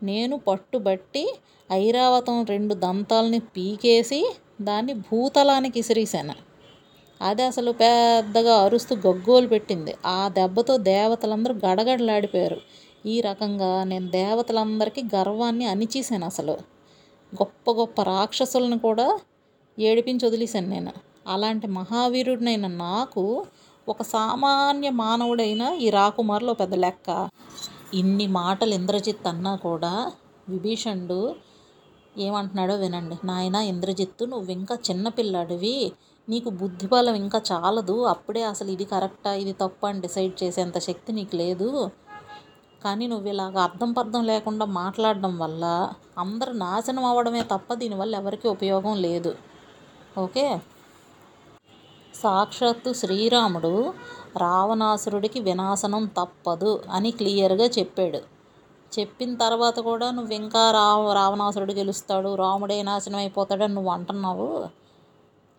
నేను 0.02 0.36
పట్టుబట్టి 0.36 1.34
ఐరావతం 1.72 2.44
రెండు 2.44 2.74
దంతాలని 2.74 3.38
పీకేసి 3.38 4.34
దాన్ని 4.60 4.94
భూతలానికి 4.94 5.78
ఇసిరేసాను 5.78 6.49
అది 7.20 7.42
అసలు 7.42 7.70
పెద్దగా 7.72 8.54
అరుస్తూ 8.56 8.96
గగ్గోలు 8.96 9.48
పెట్టింది. 9.48 9.94
ఆ 10.06 10.28
దెబ్బతో 10.28 10.76
దేవతలందరూ 10.76 11.54
గడగడలాడిపోయారు. 11.66 12.58
ఈ 13.06 13.20
రకంగా 13.20 13.84
నేను 13.84 14.08
దేవతలందరికీ 14.10 15.02
గర్వాన్ని 15.14 15.66
అణిచేశాను 15.66 16.24
అసలు. 16.24 16.54
గొప్ప 17.32 17.70
గొప్ప 17.70 18.02
రాక్షసులను 18.02 18.78
కూడా 18.78 19.06
ఏడిపించి 19.78 20.26
వదిలేశాను 20.26 20.68
నేను. 20.68 20.92
అలాంటి 21.26 21.66
మహావీరుడినైన 21.66 22.66
నాకు 22.66 23.24
ఒక 23.88 24.02
సామాన్య 24.02 24.90
మానవుడైన 24.90 25.62
ఈ 25.80 25.90
రాకుమారులో 25.90 26.54
పెద్ద 26.54 26.74
లెక్క. 26.74 27.08
ఇన్ని 27.94 28.26
మాటలు 28.26 28.74
ఇంద్రజిత్ 28.74 29.26
అన్నా 29.26 29.56
కూడా 29.56 29.92
విభీషణుడు 30.48 31.20
ఏమంటున్నాడో 32.18 32.74
వినండి. 32.74 33.16
నాయన 33.24 33.54
ఇంద్రజిత్తు 33.54 34.24
నువ్వు 34.24 34.50
ఇంకా 34.50 34.74
చిన్నపిల్లాడివి 34.88 35.76
నీకు 36.28 36.50
బుద్ధి 36.60 36.86
బలం 36.86 37.14
ఇంకా 37.14 37.38
చాలదు. 37.50 37.96
అప్పుడే 38.12 38.42
అసలు 38.50 38.70
ఇది 38.76 38.86
కరెక్టా 38.92 39.30
ఇది 39.42 39.52
తప్ప 39.62 39.80
అని 39.86 40.00
డిసైడ్ 40.00 40.34
చేసేంత 40.42 40.78
శక్తి 40.88 41.10
నీకు 41.12 41.34
లేదు. 41.36 41.68
కానీ 42.82 43.04
నువ్వు 43.06 43.28
ఇలాగ 43.32 43.56
అర్థం 43.58 43.90
పర్థం 43.92 44.22
లేకుండా 44.24 44.66
మాట్లాడడం 44.80 45.32
వల్ల 45.38 45.64
అందరు 46.18 46.52
నాశనం 46.64 47.04
అవ్వడమే 47.04 47.42
తప్ప 47.52 47.74
దీనివల్ల 47.74 48.14
ఎవరికీ 48.22 48.46
ఉపయోగం 48.48 48.94
లేదు. 49.06 49.32
ఓకే? 50.18 50.46
సాక్షాత్తు 52.14 52.90
శ్రీరాముడు 53.00 53.72
రావణాసురుడికి 54.36 55.40
వినాశనం 55.48 56.04
తప్పదు 56.18 56.72
అని 56.90 57.10
క్లియర్గా 57.20 57.66
చెప్పాడు. 57.78 58.20
చెప్పిన 58.92 59.32
తర్వాత 59.42 59.78
కూడా 59.88 60.06
నువ్వు 60.10 60.32
ఇంకా 60.42 60.62
రావ 60.78 61.00
రావణాసురుడు 61.12 61.74
గెలుస్తాడు 61.80 62.30
రాముడే 62.42 62.78
నాశనం 62.90 63.18
అయిపోతాడని 63.22 63.74
నువ్వు 63.74 63.92
అంటున్నావు. 63.96 64.48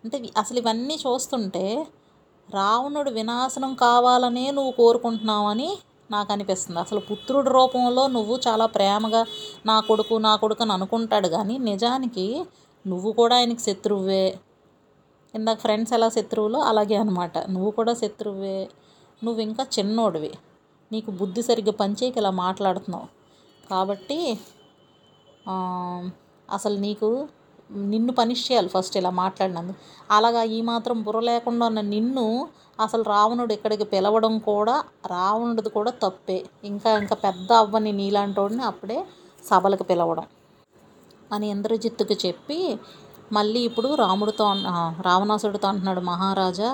అంటే 0.04 0.18
అసలు 0.38 0.58
ఇవన్నీ 0.58 0.96
చూస్తుంటే 1.06 1.66
రావణుడు 2.50 3.12
వినాశనం 3.12 3.72
కావాలనే 3.76 4.46
నువ్వు 4.52 4.72
కోరుకుంటున్నావని 4.72 5.70
నాకు 6.12 6.30
అనిపిస్తుంది 6.32 6.80
అసలు 6.80 7.00
పుత్రుడి 7.00 7.50
రూపంలో 7.50 8.04
నువ్వు 8.08 8.36
చాలా 8.48 8.66
ప్రేమగా 8.66 9.22
నా 9.66 9.76
కొడుకు 9.80 10.16
నా 10.18 10.34
కొడుకు 10.36 10.64
అని 10.64 10.74
అనుకుంటాడు 10.74 11.28
కానీ 11.28 11.56
నిజానికి 11.70 12.26
నువ్వు 12.86 13.10
కూడా 13.12 13.36
ఆయనకి 13.36 13.62
శత్రువే. 13.62 14.26
ఇందాక 15.34 15.60
ఫ్రెండ్స్ 15.60 15.94
ఎలా 15.94 16.10
శత్రువులో 16.10 16.60
అలాగే 16.62 16.96
అనమాట 16.96 17.36
నువ్వు 17.54 17.72
కూడా 17.72 17.94
శత్రువే. 17.94 18.58
నువ్వు 19.22 19.42
ఇంకా 19.42 19.64
చిన్నోడివి. 19.76 20.32
నీకు 20.92 21.10
బుద్ధి 21.12 21.42
సరిగ్గా 21.50 21.74
పనిచేయక 21.82 22.18
ఇలా 22.18 22.32
మాట్లాడుతున్నావు. 22.46 23.08
కాబట్టి 23.70 24.20
అసలు 26.50 26.78
నీకు 26.80 27.10
నిన్ను 27.92 28.12
పనిష్ 28.14 28.44
చేయాలి 28.48 28.70
ఫస్ట్ 28.70 28.96
ఇలా 28.98 29.12
మాట్లాడినందుకు. 29.22 29.80
అలాగా 30.12 30.42
ఈ 30.56 30.60
మాత్రం 30.62 30.98
బుర్ర 31.02 31.20
లేకుండా 31.30 31.66
ఉన్న 31.66 31.82
నిన్ను 31.94 32.26
అసలు 32.80 33.04
రావణుడు 33.04 33.54
ఇక్కడికి 33.54 33.86
పిలవడం 33.86 34.34
కూడా 34.50 34.76
రావణుడిది 35.06 35.70
కూడా 35.70 35.92
తప్పే. 36.04 36.40
ఇంకా 36.64 36.92
ఇంకా 36.98 37.16
పెద్ద 37.26 37.52
అవ్వని 37.54 37.92
నీలాంటోడిని 37.92 38.64
అప్పుడే 38.64 39.00
సభలకు 39.44 39.84
పిలవడం 39.84 40.28
అని 41.32 41.48
ఇంద్రజిత్తుకు 41.50 42.16
చెప్పి 42.26 42.60
మళ్ళీ 43.32 43.60
ఇప్పుడు 43.60 43.90
రాముడితో 43.96 44.46
రావణాసుడితో 45.02 45.68
అంటున్నాడు 45.68 46.02
మహారాజా 46.02 46.72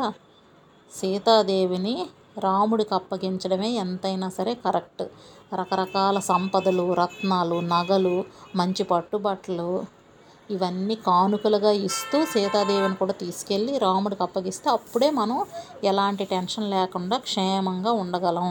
సీతాదేవిని 0.94 1.96
రాముడికి 2.40 2.94
అప్పగించడమే 2.94 3.70
ఎంతైనా 3.76 4.28
సరే 4.30 4.54
కరెక్ట్ 4.66 5.04
రకరకాల 5.54 6.18
సంపదలు 6.20 6.86
రత్నాలు 6.94 7.58
నగలు 7.72 8.16
మంచి 8.56 8.84
పట్టుబట్టలు 8.84 9.70
ఇవన్నీ 10.50 10.96
కానుకలుగా 11.08 11.72
ఇస్తూ 11.88 12.18
సీతాదేవిని 12.26 12.96
కూడా 12.96 13.14
తీసుకెళ్ళి 13.14 13.74
రాముడికి 13.78 14.24
అప్పగిస్తే 14.24 14.68
అప్పుడే 14.70 15.10
మనం 15.12 15.40
ఎలాంటి 15.84 16.26
టెన్షన్ 16.26 16.68
లేకుండా 16.70 17.18
క్షేమంగా 17.18 17.94
ఉండగలం 18.02 18.50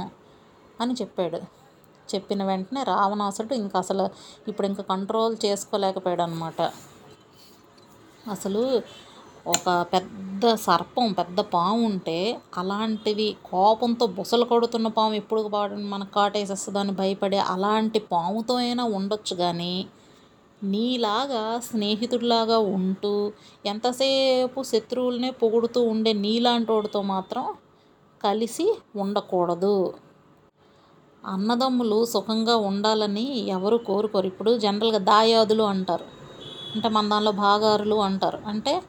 అని 0.81 0.95
చెప్పాడు. 0.95 1.41
చెప్పిన 2.09 2.43
వెంటనే 2.45 2.83
రావణాసుడు 2.85 3.55
ఇంకా 3.55 3.77
అసలు 3.79 4.05
ఇప్పుడు 4.49 4.67
ఇంకా 4.67 4.83
కంట్రోల్ 4.83 5.35
చేసుకోలేకపోయాడు 5.45 6.23
అనమాట 6.23 6.61
అసలు 8.31 8.63
ఒక 9.47 9.71
పెద్ద 9.93 10.45
సర్పం 10.59 11.13
పెద్ద 11.13 11.41
పాము 11.53 11.83
ఉంటే 11.87 12.17
అలాంటిది 12.59 13.27
కోపంతో 13.45 14.05
బుసలు 14.17 14.45
కొడుతున్న 14.45 14.89
పాము 14.89 15.15
ఎప్పుడు 15.15 15.43
పాడని 15.49 15.87
మనకు 15.89 16.13
కాటేసేస్తుందని 16.15 16.93
భయపడే 16.93 17.41
అలాంటి 17.49 17.99
పాముతో 18.13 18.57
అయినా 18.57 18.85
ఉండొచ్చు 18.93 19.35
కానీ 19.37 19.75
నీలాగా 20.63 21.61
స్నేహితుడిలాగా 21.61 22.59
ఉంటూ 22.59 23.33
ఎంతసేపు 23.67 24.63
శత్రువులనే 24.63 25.31
పొగుడుతూ 25.31 25.83
ఉండే 25.83 26.13
నీలాంటోడితో 26.13 27.03
మాత్రం 27.03 27.45
కలిసి 28.25 28.67
ఉండకూడదు. 28.97 29.77
అన్నదమ్ములు 31.25 32.05
సుఖంగా 32.05 32.57
ఉండాలని 32.57 33.25
ఎవరు 33.49 33.77
కోరుకోరు. 33.77 34.27
ఇప్పుడు 34.27 34.59
జనరల్గా 34.59 34.99
దాయాదులు 34.99 35.63
అంటారు. 35.63 36.07
అంటే 36.75 36.89
మన 36.89 37.09
దానిలో 37.09 37.33
భాగారులు 37.33 37.95
అంటారు. 37.95 38.39
అంటే 38.47 38.83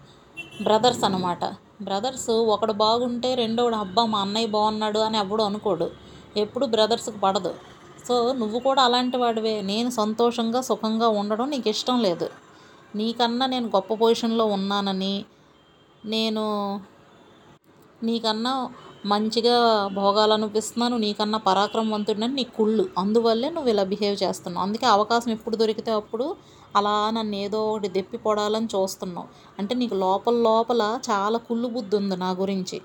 బ్రదర్స్ 0.62 1.04
అనమాట 1.04 1.46
బ్రదర్స్ 1.82 2.30
ఒకడు 2.30 2.74
బాగుంటే 2.74 3.36
రెండోడు 3.36 3.76
అబ్బా 3.76 4.06
మా 4.06 4.20
అన్నయ్య 4.20 4.48
బాగున్నాడు 4.48 5.00
అని 5.00 5.18
ఎవడు 5.18 5.44
అనుకోడు. 5.44 5.88
ఎప్పుడు 6.38 6.66
బ్రదర్స్కి 6.66 7.20
పడదు. 7.20 7.52
సో 8.08 8.16
నువ్వు 8.34 8.60
కూడా 8.60 8.82
అలాంటి 8.84 9.18
వాడివే. 9.18 9.56
నేను 9.62 9.90
సంతోషంగా 10.02 10.62
సుఖంగా 10.62 11.08
ఉండడం 11.22 11.48
నీకు 11.50 11.70
ఇష్టం 11.70 11.98
లేదు. 12.00 12.28
నీకన్నా 12.96 13.46
నేను 13.46 13.68
గొప్ప 13.68 13.94
పొజిషన్లో 13.94 14.46
ఉన్నానని 14.58 15.16
నేను 16.06 16.44
నీకన్నా 18.04 18.54
మంచిగా 19.06 19.56
భోగాలు 19.98 20.34
అనిపిస్తున్నాను 20.34 20.96
నీకన్నా 20.98 21.40
పరాక్రమవంతుడిని 21.48 22.28
నీ 22.38 22.44
కుళ్ళు. 22.58 22.86
అందువల్లే 22.98 23.50
నువ్వు 23.50 23.70
ఇలా 23.70 23.84
బిహేవ్ 23.84 24.18
చేస్తున్నావు. 24.24 24.64
అందుకే 24.68 24.88
అవకాశం 24.96 25.32
ఎప్పుడు 25.32 25.56
దొరికితే 25.56 25.92
అప్పుడు 25.92 26.26
అలా 26.76 26.96
నన్ను 27.10 27.36
ఏదో 27.36 27.60
ఒకటి 27.72 27.90
దెప్పి 27.90 28.18
పొడాలని 28.18 28.70
చూస్తున్నావు. 28.76 29.28
అంటే 29.60 29.74
నీకు 29.76 29.96
లోపల 30.06 30.36
లోపల 30.50 30.82
చాలా 31.10 31.38
కుళ్ళు 31.48 31.68
బుద్ధి 31.68 31.96
ఉంది 31.96 32.18
నా 32.18 32.30
గురించి. 32.42 32.78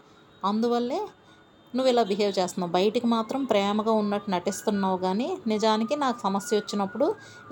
అందువల్లే 0.44 1.00
నువ్వు 1.74 1.88
ఇలా 1.90 2.02
బిహేవ్ 2.02 2.32
చేస్తున్నావు. 2.38 2.72
బయటికి 2.72 3.06
మాత్రం 3.06 3.40
ప్రేమగా 3.44 3.92
ఉన్నట్టు 3.92 4.30
నటిస్తున్నావు 4.30 4.96
కానీ 4.98 5.28
నిజానికి 5.46 5.96
నాకు 5.96 6.18
సమస్య 6.20 6.56
వచ్చినప్పుడు 6.56 7.06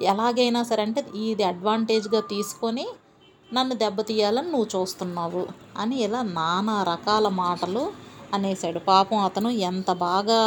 ఎలాగైనా 0.04 0.62
సరే 0.62 0.82
అంటే 0.82 1.00
ఇది 1.24 1.44
అడ్వాంటేజ్గా 1.44 2.20
తీసుకొని 2.30 2.86
నన్ను 3.48 3.74
దెబ్బతీయాలని 3.74 4.50
నువ్వు 4.50 4.68
చూస్తున్నావు 4.74 5.42
అని 5.78 5.96
ఇలా 6.02 6.22
నానా 6.34 6.82
రకాల 6.82 7.28
మాటలు 7.38 7.82
అనేసాడు 8.32 8.78
పాపం 8.86 9.18
అతను 9.18 9.48
ఎంత 9.62 9.90
బాగా 10.02 10.38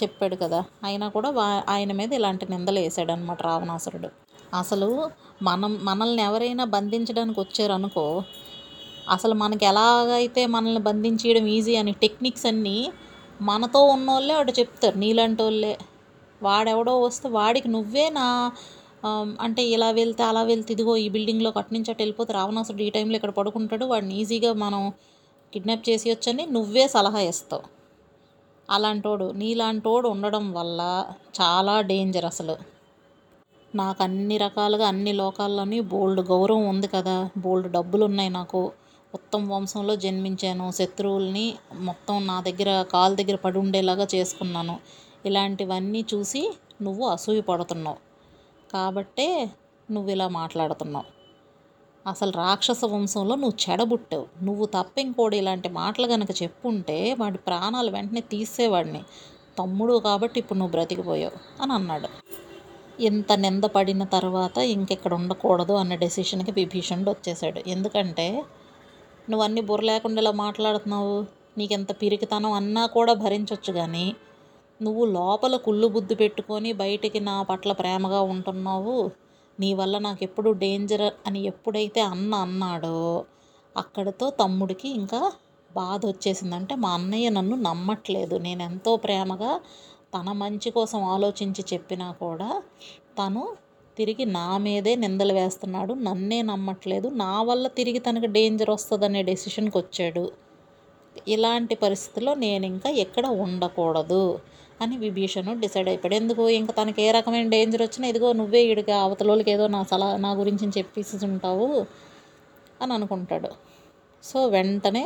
చెప్పాడు 0.00 0.36
కదా 0.36 0.58
అయినా 0.84 1.08
కూడా 1.08 1.30
వా- 1.30 1.64
ఆయన 1.68 1.92
మీద 1.92 2.12
ఇలాంటి 2.12 2.50
నిందలు 2.50 2.78
వేసాడు 2.78 3.12
అనమాట 3.12 3.42
రావణాసురుడు. 3.42 4.08
అసలు 4.54 4.88
మనం 5.42 5.78
మనల్ని 5.82 6.22
ఎవరైనా 6.22 6.64
బంధించడానికి 6.70 7.40
వచ్చారనుకో 7.40 8.04
అసలు 9.08 9.34
మనకి 9.34 9.64
ఎలాగైతే 9.64 10.46
మనల్ని 10.46 10.80
బంధించేయడం 10.80 11.46
ఈజీ 11.48 11.76
అని 11.76 11.92
టెక్నిక్స్ 12.02 12.46
అన్నీ 12.46 12.76
మనతో 13.40 13.80
ఉన్నోళ్ళే 13.94 14.34
వాడు 14.38 14.52
చెప్తారు. 14.58 14.96
నీలాంటి 15.02 15.42
వాళ్ళే 15.46 15.72
వాడెవడో 16.40 16.92
వస్తే 17.04 17.28
వాడికి 17.38 17.68
నువ్వే 17.76 18.06
నా 18.18 18.26
అంటే 19.44 19.62
ఇలా 19.74 19.88
వెళ్తే 19.98 20.22
అలా 20.30 20.42
వెళ్తే 20.50 20.70
ఇదిగో 20.74 20.94
ఈ 21.04 21.06
బిల్డింగ్లో 21.14 21.50
కట్ 21.58 21.70
నుంచి 21.74 21.90
అటు 21.92 22.02
వెళ్ళిపోతే 22.02 22.32
రావణాసుడు 22.38 22.82
ఈ 22.86 22.90
టైంలో 22.96 23.16
ఇక్కడ 23.18 23.32
పడుకుంటాడు. 23.38 23.84
వాడిని 23.92 24.14
ఈజీగా 24.22 24.50
మనం 24.64 24.82
కిడ్నాప్ 25.52 25.84
చేసి 25.88 26.06
వచ్చని 26.12 26.44
నువ్వే 26.56 26.84
సలహా 26.94 27.22
ఇస్తావు. 27.30 27.64
అలాంటోడు 28.68 29.26
నీలాంటోడు 29.40 30.08
ఉండడం 30.14 30.44
వల్ల 30.58 30.80
చాలా 31.38 31.74
డేంజర్ 31.90 32.26
అసలు. 32.32 32.56
నాకు 33.74 34.00
అన్ని 34.06 34.36
రకాలుగా 34.44 34.84
అన్ని 34.92 35.12
లోకాల్లోని 35.20 35.78
బోల్డ్ 35.92 36.22
గౌరవం 36.30 36.64
ఉంది 36.72 36.88
కదా. 36.94 37.16
బోల్డ్ 37.44 37.68
డబ్బులు 37.76 38.04
ఉన్నాయి 38.10 38.30
నాకు. 38.38 38.62
ఉత్తమ 39.14 39.52
వంశంలో 39.52 39.96
జన్మించాను. 39.96 40.70
శత్రువుల్ని 40.70 41.54
మొత్తం 41.74 42.26
నా 42.26 42.40
దగ్గర 42.40 42.82
కాలు 42.82 43.14
దగ్గర 43.14 43.34
పడి 43.34 43.58
ఉండేలాగా 43.58 44.06
చేసుకున్నాను. 44.14 44.80
ఇలాంటివన్నీ 45.26 46.04
చూసి 46.14 46.52
నువ్వు 46.82 47.06
అసూయ 47.08 47.40
పడుతున్నావు. 47.40 47.96
కాబట్టే 48.72 49.50
నువ్వు 49.90 50.10
ఇలా 50.10 50.28
మాట్లాడుతున్నావు. 50.28 51.04
అసలు 52.08 52.30
రాక్షస 52.30 52.84
వంశంలో 52.84 53.34
నువ్వు 53.34 53.70
చెడబుట్టావు. 53.70 54.26
నువ్వు 54.42 54.66
తప్ప 54.66 54.94
ఇలాంటి 55.34 55.68
మాటలు 55.68 56.06
కనుక 56.06 56.42
చెప్పుంటే 56.42 57.16
వాడి 57.18 57.38
ప్రాణాలు 57.38 57.90
వెంటనే 57.90 58.20
తీసేవాడిని. 58.20 59.02
తమ్ముడు 59.58 59.98
కాబట్టి 59.98 60.40
ఇప్పుడు 60.40 60.58
నువ్వు 60.58 60.70
బ్రతికిపోయావు 60.70 61.62
అని 61.62 61.72
అన్నాడు. 61.72 62.08
ఇంత 63.00 63.32
నింద 63.32 63.64
పడిన 63.64 64.04
తర్వాత 64.04 64.58
ఇంకెక్కడ 64.58 65.14
ఉండకూడదు 65.14 65.72
అన్న 65.72 65.94
డెసిషన్కి 65.94 66.50
విభీషణుడు 66.50 67.10
వచ్చేసాడు 67.10 67.60
ఎందుకంటే 67.66 68.42
నువ్వు 69.30 69.42
అన్ని 69.44 69.62
బుర్ర 69.68 69.84
లేకుండా 69.84 70.20
ఇలా 70.22 70.32
మాట్లాడుతున్నావు? 70.44 71.16
నీకెంత 71.58 71.90
పిరికితనం 72.02 72.52
అన్నా 72.52 72.82
కూడా 72.96 73.12
భరించవచ్చు 73.22 73.72
కానీ 73.72 74.06
నువ్వు 74.80 75.04
లోపల 75.18 75.54
కుళ్ళు 75.56 75.86
బుద్ధి 75.86 76.14
పెట్టుకొని 76.14 76.70
బయటికి 76.72 77.20
నా 77.20 77.36
పట్ల 77.42 77.72
ప్రేమగా 77.72 78.20
ఉంటున్నావు. 78.32 78.96
నీ 79.58 79.70
వల్ల 79.74 79.96
నాకు 79.98 80.22
ఎప్పుడు 80.24 80.50
డేంజర్ 80.62 81.06
అని 81.26 81.40
ఎప్పుడైతే 81.42 82.00
అన్న 82.12 82.32
అన్నాడో 82.46 82.96
అక్కడితో 83.76 84.26
తమ్ముడికి 84.40 84.88
ఇంకా 85.00 85.20
బాధ 85.70 86.00
వచ్చేసిందంటే 86.06 86.74
మా 86.74 86.90
అన్నయ్య 86.90 87.28
నన్ను 87.28 87.56
నమ్మట్లేదు. 87.68 88.36
నేను 88.38 88.62
ఎంతో 88.62 88.92
ప్రేమగా 88.96 89.52
తన 90.14 90.28
మంచి 90.42 90.68
కోసం 90.70 91.00
ఆలోచించి 91.14 91.62
చెప్పినా 91.72 92.08
కూడా 92.22 92.48
తను 93.18 93.42
తిరిగి 94.00 94.24
నా 94.24 94.46
మీదే 94.58 94.92
నిందలు 94.96 95.32
వేస్తున్నాడు. 95.32 95.92
నన్నే 96.06 96.42
నమ్మట్లేదు. 96.42 97.08
నా 97.22 97.32
వల్ల 97.42 97.66
తిరిగి 97.78 97.98
తనకి 97.98 98.26
డేంజర్ 98.26 98.70
వస్తుందనే 98.70 99.22
డెసిషన్కి 99.22 99.78
వచ్చాడు 99.78 100.24
ఇలాంటి 101.28 101.74
పరిస్థితుల్లో 101.74 102.34
నేను 102.34 102.66
ఇంకా 102.66 102.90
ఎక్కడ 103.04 103.26
ఉండకూడదు 103.44 104.22
అని 104.80 104.96
విభీషణుడు 104.96 105.60
డిసైడ్ 105.60 105.88
అయిపోయాడు. 105.88 106.14
ఎందుకు? 106.14 106.48
ఇంకా 106.48 106.72
తనకి 106.82 107.02
ఏ 107.02 107.10
రకమైన 107.10 107.48
డేంజర్ 107.48 107.82
వచ్చినా 107.82 108.08
ఇదిగో 108.08 108.32
నువ్వే 108.32 108.62
ఇడిగా 108.64 108.96
అవతలోళ్ళకి 108.98 109.50
ఏదో 109.50 109.66
నా 109.66 109.82
సలహా 109.82 110.16
నా 110.16 110.30
గురించి 110.32 110.68
చెప్పేసి 110.78 111.26
ఉంటావు 111.26 111.68
అని 112.82 112.92
అనుకుంటాడు. 112.92 113.50
సో 114.22 114.46
వెంటనే 114.46 115.04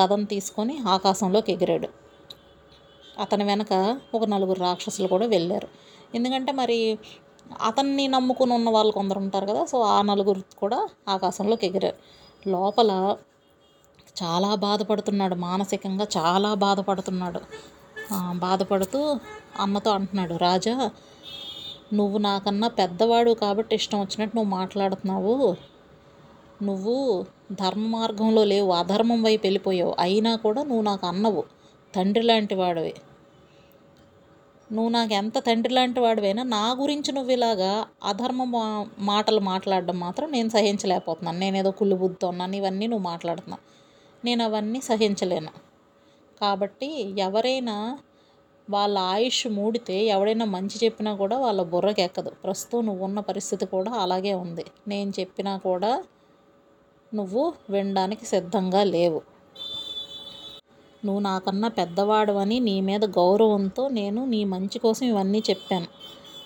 గదం 0.00 0.24
తీసుకొని 0.24 0.74
ఆకాశంలోకి 0.88 1.52
ఎగిరాడు. 1.52 1.88
అతని 3.20 3.44
వెనక 3.44 3.72
ఒక 4.14 4.24
నలుగురు 4.24 4.60
రాక్షసులు 4.60 5.08
కూడా 5.08 5.26
వెళ్ళారు. 5.26 5.68
ఎందుకంటే 6.14 6.52
మరి 6.52 6.78
అతన్ని 7.62 8.08
నమ్ముకుని 8.08 8.52
ఉన్న 8.52 8.68
వాళ్ళు 8.70 8.92
కొందరు 8.92 9.18
ఉంటారు 9.18 9.46
కదా 9.46 9.62
సో 9.64 9.78
ఆ 9.94 10.02
నలుగురు 10.02 10.42
కూడా 10.58 10.78
ఆకాశంలోకి 11.08 11.66
ఎగిరారు. 11.66 11.98
లోపల 12.48 12.90
చాలా 14.22 14.50
బాధపడుతున్నాడు 14.54 15.34
మానసికంగా 15.34 16.06
చాలా 16.16 16.54
బాధపడుతున్నాడు. 16.54 17.40
బాధపడుతూ 18.44 19.00
అమ్మతో 19.60 19.90
అంటున్నాడు 19.90 20.34
రాజా 20.36 20.76
నువ్వు 21.94 22.18
నాకన్నా 22.18 22.68
పెద్దవాడు 22.68 23.30
కాబట్టి 23.34 23.72
ఇష్టం 23.74 24.00
వచ్చినట్టు 24.00 24.34
నువ్వు 24.36 24.50
మాట్లాడుతున్నావు. 24.58 25.34
నువ్వు 26.62 26.96
ధర్మ 27.52 27.84
మార్గంలో 27.96 28.42
లేవు 28.44 28.70
అధర్మం 28.72 29.20
వైపు 29.22 29.42
వెళ్ళిపోయావు. 29.46 29.94
అయినా 29.98 30.32
కూడా 30.36 30.60
నువ్వు 30.62 30.82
నాకు 30.82 31.06
అన్నవు. 31.06 31.42
తండ్రి 31.94 32.22
లాంటి 32.22 32.54
వాడివి. 32.54 32.94
నువ్వు 34.72 34.90
నాకు 34.92 35.12
ఎంత 35.12 35.38
తండ్రి 35.38 35.74
లాంటి 35.74 36.00
వాడివైనా 36.00 36.42
నా 36.42 36.76
గురించి 36.80 37.12
నువ్వు 37.12 37.32
ఇలాగా 37.32 37.86
అధర్మ 38.04 38.42
మాటలు 38.98 39.40
మాట్లాడడం 39.40 39.98
మాత్రం 39.98 40.32
నేను 40.32 40.48
సహించలేకపోతున్నాను. 40.48 41.38
నేను 41.38 41.56
ఏదో 41.56 41.70
కుళ్ళు 41.70 41.96
బుద్ధితో 41.96 42.28
ఉన్నాను. 42.28 42.56
ఇవన్నీ 42.56 42.86
నువ్వు 42.86 43.04
మాట్లాడుతున్నావు. 43.04 43.64
నేను 44.24 44.44
అవన్నీ 44.44 44.80
సహించలేను. 44.80 45.52
కాబట్టి 46.40 46.88
ఎవరైనా 47.18 47.98
వాళ్ళ 48.70 48.98
ఆయుష్ 48.98 49.46
మూడితే 49.46 50.04
ఎవడైనా 50.04 50.44
మంచి 50.44 50.76
చెప్పినా 50.84 51.14
కూడా 51.14 51.38
వాళ్ళ 51.38 51.62
బుర్రకి 51.62 52.02
ఎక్కదు 52.02 52.30
ప్రస్తుతం 52.44 52.86
నువ్వు 52.86 53.04
ఉన్న 53.04 53.20
పరిస్థితి 53.20 53.66
కూడా 53.66 53.92
అలాగే 53.92 54.34
ఉంది. 54.34 54.64
నేను 54.88 55.12
చెప్పినా 55.20 55.56
కూడా 55.56 55.92
నువ్వు 57.14 57.52
వినడానికి 57.70 58.26
సిద్ధంగా 58.26 58.84
లేవు. 58.84 59.31
నువ్వు 61.04 61.20
నాకన్నా 61.20 61.68
పెద్దవాడవని 61.68 62.60
నీ 62.60 62.80
మీద 62.80 63.04
గౌరవంతో 63.04 63.88
నేను 63.88 64.24
నీ 64.24 64.44
మంచి 64.44 64.78
కోసం 64.78 65.06
ఇవన్నీ 65.06 65.42
చెప్పాను. 65.50 65.86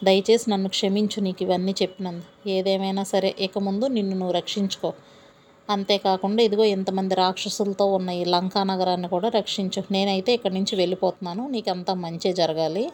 దయచేసి 0.05 0.51
నన్ను 0.51 0.69
క్షమించు 0.69 1.21
నీకు 1.21 1.43
ఇవన్నీ 1.43 1.75
చెప్పినందు 1.83 2.49
ఏదేమైనా 2.49 3.03
సరే 3.03 3.35
ఇక 3.39 3.59
ముందు 3.59 3.87
నిన్ను 3.87 4.17
నువ్వు 4.17 4.33
రక్షించుకో. 4.33 4.93
అంతేకాకుండా 5.71 6.43
ఇదిగో 6.43 6.65
ఇంతమంది 6.65 7.15
రాక్షసులతో 7.15 7.85
ఉన్న 7.85 8.11
ఈ 8.11 8.25
లంకా 8.25 8.63
నగరాన్ని 8.63 9.09
కూడా 9.09 9.29
రక్షించు. 9.29 9.83
నేనైతే 9.91 10.35
ఇక్కడి 10.35 10.55
నుంచి 10.55 10.77
వెళ్ళిపోతున్నాను. 10.77 11.49
నీకు 11.49 11.71
అంతా 11.71 11.95
మంచి 11.95 12.33
జరగాలి. 12.33 12.93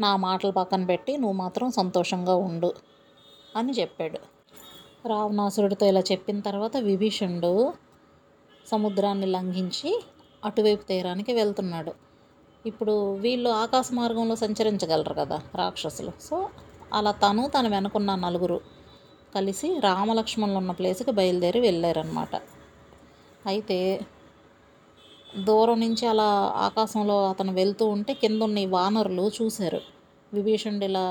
నా 0.00 0.16
మాటలు 0.16 0.52
పక్కన 0.52 0.84
పెట్టి 0.84 1.16
నువ్వు 1.16 1.32
మాత్రం 1.32 1.70
సంతోషంగా 1.70 2.34
ఉండు 2.34 2.72
అని 3.56 3.72
చెప్పాడు. 3.72 4.18
రావణాసురుడితో 5.08 5.86
ఇలా 5.86 6.00
చెప్పిన 6.00 6.40
తర్వాత 6.40 6.76
విభీషణుడు 6.76 7.72
సముద్రాన్ని 8.66 9.26
లంఘించి 9.26 10.02
అటువైపు 10.42 10.84
తీరానికి 10.90 11.32
వెళ్తున్నాడు. 11.32 11.92
ఇప్పుడు 12.64 12.94
వీళ్ళు 13.24 13.50
ఆకాశ 13.62 13.88
మార్గంలో 13.92 14.36
సంచరించగలరు 14.36 15.14
కదా 15.14 15.38
రాక్షసులు. 15.60 16.12
సో 16.28 16.36
అలా 16.98 17.12
తను 17.24 17.42
తన 17.54 17.66
వెనుకున్న 17.68 18.10
నలుగురు 18.26 18.58
కలిసి 19.34 19.68
రామలక్ష్మణులు 19.88 20.58
ఉన్న 20.62 20.72
ప్లేస్కి 20.78 21.12
బయలుదేరి 21.18 21.60
వెళ్ళారనమాట 21.60 22.34
అయితే 23.46 23.78
దూరం 25.48 25.78
నుంచి 25.80 26.04
అలా 26.06 26.28
ఆకాశంలో 26.66 27.16
అతను 27.32 27.52
వెళ్తూ 27.52 27.84
ఉంటే 27.86 28.12
కింద 28.14 28.40
ఉన్న 28.42 28.58
ఈ 28.58 28.68
వానరులు 28.76 29.24
చూశారు. 29.38 29.80
విభీషణుడు 30.32 30.86
ఇలా 30.90 31.04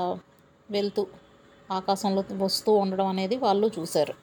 వెళ్తూ 0.70 1.02
ఆకాశంలో 1.70 2.22
వస్తూ 2.44 2.72
ఉండడం 2.82 3.06
అనేది 3.06 3.36
వాళ్ళు 3.36 3.66
చూశారు. 3.78 4.14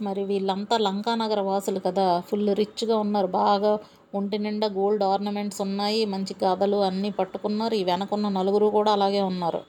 మరి 0.00 0.22
వీళ్ళంతా 0.24 0.76
లంకానగర 0.86 1.40
వాసులు 1.50 1.80
కదా 1.86 2.06
ఫుల్ 2.28 2.50
రిచ్గా 2.60 2.96
ఉన్నారు. 3.04 3.28
బాగా 3.42 3.72
ఒంటి 4.12 4.36
నిండా 4.44 4.68
గోల్డ్ 4.78 5.02
ఆర్నమెంట్స్ 5.12 5.60
ఉన్నాయి 5.66 6.00
మంచి 6.12 6.34
గదలు 6.44 6.78
అన్నీ 6.88 7.10
పట్టుకున్నారు. 7.18 7.74
ఈ 7.80 7.82
వెనకున్న 7.90 8.26
నలుగురు 8.38 8.68
కూడా 8.76 8.90
అలాగే 8.96 9.22
ఉన్నారు. 9.30 9.60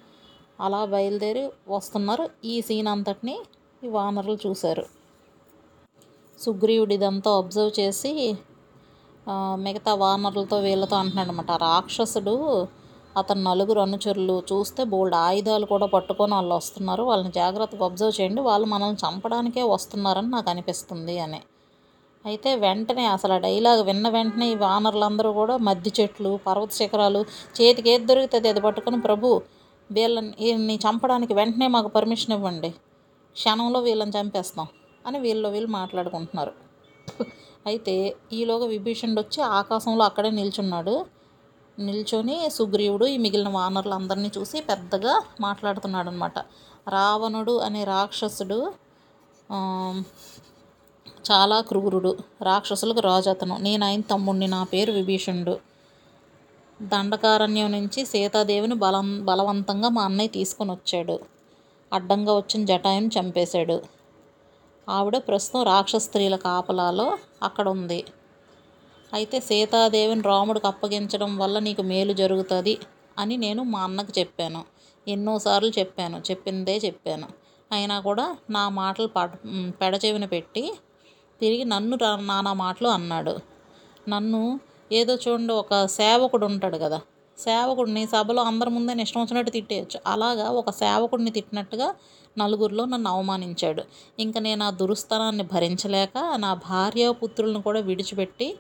అలా 0.66 0.82
బయలుదేరి 0.94 1.44
వస్తున్నారు. 1.76 2.26
ఈ 2.52 2.54
సీన్ 2.68 2.90
అంతటిని 2.94 3.36
ఈ 3.82 3.90
వానరులు 3.96 4.38
చూశారు. 4.46 4.86
సుగ్రీవుడు 6.40 6.94
ఇదంతా 6.98 7.32
అబ్జర్వ్ 7.42 7.74
చేసి 7.82 8.12
మిగతా 9.66 9.94
వానరులతో 10.02 10.58
వీళ్ళతో 10.66 10.96
అంటున్నాడు 11.02 11.32
అనమాట 11.32 11.52
రాక్షసుడు 11.68 12.36
అతను 13.20 13.42
నలుగురు 13.50 13.80
అనుచరులు 13.86 14.36
చూస్తే 14.50 14.82
బోల్డ్ 14.94 15.16
ఆయుధాలు 15.26 15.66
కూడా 15.74 15.88
పట్టుకొని 15.96 16.34
వాళ్ళు 16.38 16.54
వస్తున్నారు. 16.60 17.04
వాళ్ళని 17.10 17.32
జాగ్రత్తగా 17.40 17.86
అబ్జర్వ్ 17.90 18.16
చేయండి. 18.20 18.42
వాళ్ళు 18.50 18.68
మనల్ని 18.74 19.00
చంపడానికే 19.06 19.64
వస్తున్నారని 19.76 20.30
నాకు 20.36 20.50
అనిపిస్తుంది 20.54 21.16
అని. 21.26 21.40
అయితే 22.28 22.50
వెంటనే 22.64 23.04
అసలు 23.08 23.34
ఆ 23.36 23.40
డైలాగ్ 23.46 23.82
విన్న 23.90 24.08
వెంటనే 24.16 24.46
ఈ 24.54 24.56
వానరులందరూ 24.64 25.30
కూడా 25.40 25.56
మధ్య 25.68 25.92
చెట్లు 26.00 26.32
పర్వత 26.48 26.72
శిఖరాలు 26.80 27.22
చేతికి 27.58 27.90
ఏది 27.94 28.06
దొరుకుతుంది 28.10 28.48
అది 28.54 28.62
పట్టుకొని 28.66 29.00
ప్రభు 29.02 29.28
వీళ్ళని 29.90 30.76
చంపడానికి 30.86 31.34
వెంటనే 31.34 31.68
మాకు 31.76 31.90
పర్మిషన్ 31.98 32.34
ఇవ్వండి. 32.38 32.72
క్షణంలో 33.36 33.80
వీళ్ళని 33.88 34.14
చంపేస్తాం 34.18 34.68
అని 35.06 35.18
వీళ్ళు 35.26 35.48
వీళ్ళు 35.56 35.70
మాట్లాడుకుంటున్నారు. 35.80 36.54
అయితే 37.70 37.94
ఈలోగా 38.38 38.66
విభీషణుడు 38.74 39.22
వచ్చి 39.24 39.40
ఆకాశంలో 39.60 40.04
అక్కడే 40.10 40.30
నిల్చున్నాడు. 40.40 40.96
నిల్చొని 41.78 42.36
సుగ్రీవుడు 42.58 43.06
ఈ 43.14 43.18
మిగిలిన 43.24 43.50
వానరులందరినీ 43.58 44.30
చూసి 44.38 44.58
పెద్దగా 44.70 45.14
మాట్లాడుతున్నాడు 45.42 46.10
అనమాట 46.14 46.38
రావణుడు 46.96 47.56
అనే 47.68 47.82
రాక్షసుడు 47.92 48.60
చాలా 51.30 51.58
క్రూరుడు 51.62 52.12
రాక్షసులకు 52.42 53.00
రాజు 53.00 53.30
అతను 53.30 53.56
నేను 53.58 54.04
తమ్ముణ్ణి 54.12 54.48
నా 54.48 54.60
పేరు 54.64 54.92
విభీషణుడు. 54.92 55.56
దండకారణ్యం 56.80 57.70
నుంచి 57.72 58.02
సీతాదేవిని 58.06 58.76
బలం 58.76 59.08
బలవంతంగా 59.26 59.90
మా 59.90 60.04
అన్నయ్య 60.04 60.28
తీసుకొని 60.28 60.72
వచ్చాడు 60.72 61.16
అడ్డంగా 61.92 62.34
వచ్చిన 62.34 62.62
జటాయుని 62.66 63.10
చంపేశాడు. 63.18 63.78
ఆవిడ 64.88 65.18
ప్రస్తుతం 65.28 65.64
రాక్షస 65.64 66.04
స్త్రీల 66.04 66.36
కాపలాలో 66.46 67.08
అక్కడ 67.44 67.68
ఉంది 67.70 68.00
అయితే 69.14 69.38
సీతాదేవిని 69.40 70.22
రాముడికి 70.22 70.68
అప్పగించడం 70.68 71.32
వల్ల 71.38 71.60
నీకు 71.60 71.82
మేలు 71.82 72.14
జరుగుతుంది 72.14 72.74
అని 73.18 73.36
నేను 73.38 73.62
మా 73.74 73.82
అన్నకు 73.84 74.12
చెప్పాను. 74.20 74.62
ఎన్నోసార్లు 75.08 75.72
చెప్పాను. 75.80 76.18
చెప్పిందే 76.30 76.76
చెప్పాను. 76.86 77.28
అయినా 77.72 77.96
కూడా 78.00 78.26
నా 78.50 78.64
మాటలు 78.82 79.08
పడ 79.08 79.30
పెడచెవిన 79.82 80.26
పెట్టి 80.26 80.64
తిరిగి 81.42 81.66
నన్ను 81.66 81.98
నానా 82.04 82.54
మాటలు 82.54 82.88
అన్నాడు. 82.88 83.40
నన్ను 84.10 84.60
ఏదో 84.92 85.14
చూడండి 85.16 85.54
ఒక 85.54 85.86
సేవకుడు 85.86 86.46
ఉంటాడు 86.46 86.78
కదా. 86.78 87.02
సేవకుడిని 87.38 88.08
సభలో 88.08 88.44
అందరి 88.44 88.70
ముందే 88.70 89.02
ఇష్టం 89.02 89.22
వచ్చినట్టు 89.22 89.52
తిట్టేయచ్చు. 89.52 90.00
అలాగా 90.08 90.50
ఒక 90.50 90.70
సేవకుడిని 90.70 91.32
తిట్టినట్టుగా 91.32 91.96
నలుగురిలో 92.38 92.86
నన్ను 92.86 93.10
అవమానించాడు. 93.10 93.84
ఇంకా 94.20 94.40
నేను 94.40 94.64
ఆ 94.64 94.70
దురుస్థానాన్ని 94.70 95.44
భరించలేక 95.44 96.34
నా 96.36 96.54
భార్య 96.54 97.12
పుత్రులను 97.12 97.62
కూడా 97.62 97.80
విడిచిపెట్టి 97.80 98.58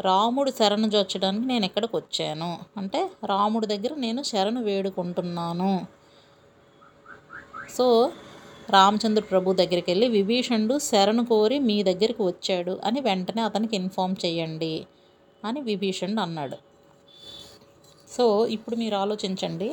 రాముడు 0.00 0.50
శరణు 0.50 0.90
జొచ్చడానికి 0.90 1.46
నేను 1.46 1.64
ఇక్కడికి 1.64 1.96
వచ్చాను. 1.96 2.58
అంటే 2.76 3.10
రాముడి 3.26 3.66
దగ్గర 3.66 3.94
నేను 3.94 4.22
శరణు 4.22 4.62
వేడుకుంటున్నాను. 4.62 5.86
సో 7.76 8.12
రామచంద్ర 8.70 9.22
ప్రభు 9.22 9.52
దగ్గరికి 9.52 9.88
వెళ్ళి 9.90 10.08
విభీషణుడు 10.08 10.78
శరణు 10.78 11.22
కోరి 11.24 11.58
మీ 11.58 11.76
దగ్గరికి 11.82 12.22
వచ్చాడు 12.22 12.80
అని 12.84 13.00
వెంటనే 13.00 13.42
అతనికి 13.42 13.74
ఇన్ఫామ్ 13.76 14.16
చేయండి 14.24 14.74
అని 15.44 15.60
విభీషణుడు 15.60 16.20
అన్నాడు. 16.20 16.56
సో 18.08 18.46
ఇప్పుడు 18.46 18.76
మీరు 18.76 18.96
ఆలోచించండి. 18.96 19.68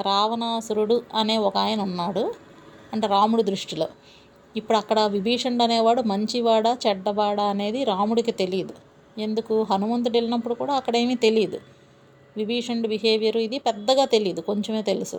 రావణాసురుడు 0.00 1.02
అనే 1.14 1.36
ఒక 1.38 1.56
ఆయన 1.56 1.80
ఉన్నాడు 1.80 2.24
అంటే 2.92 3.06
రాముడి 3.06 3.42
దృష్టిలో. 3.42 3.88
ఇప్పుడు 4.56 4.78
అక్కడ 4.78 5.00
విభీషణుడు 5.00 5.62
అనేవాడు 5.62 6.02
మంచివాడా 6.02 6.78
చెడ్డవాడా 6.86 7.44
అనేది 7.44 7.80
రాముడికి 7.84 8.32
తెలియదు 8.32 8.74
ఎందుకు? 9.18 9.54
హనుమంతుడు 9.70 10.16
వెళ్ళినప్పుడు 10.16 10.54
కూడా 10.54 10.74
అక్కడేమీ 10.74 11.14
తెలియదు 11.14 11.60
విభీషణుడి 12.36 12.88
బిహేవియర్ 12.88 13.36
ఇది 13.36 13.58
పెద్దగా 13.58 14.04
తెలియదు 14.04 14.40
కొంచెమే 14.40 14.82
తెలుసు. 14.82 15.18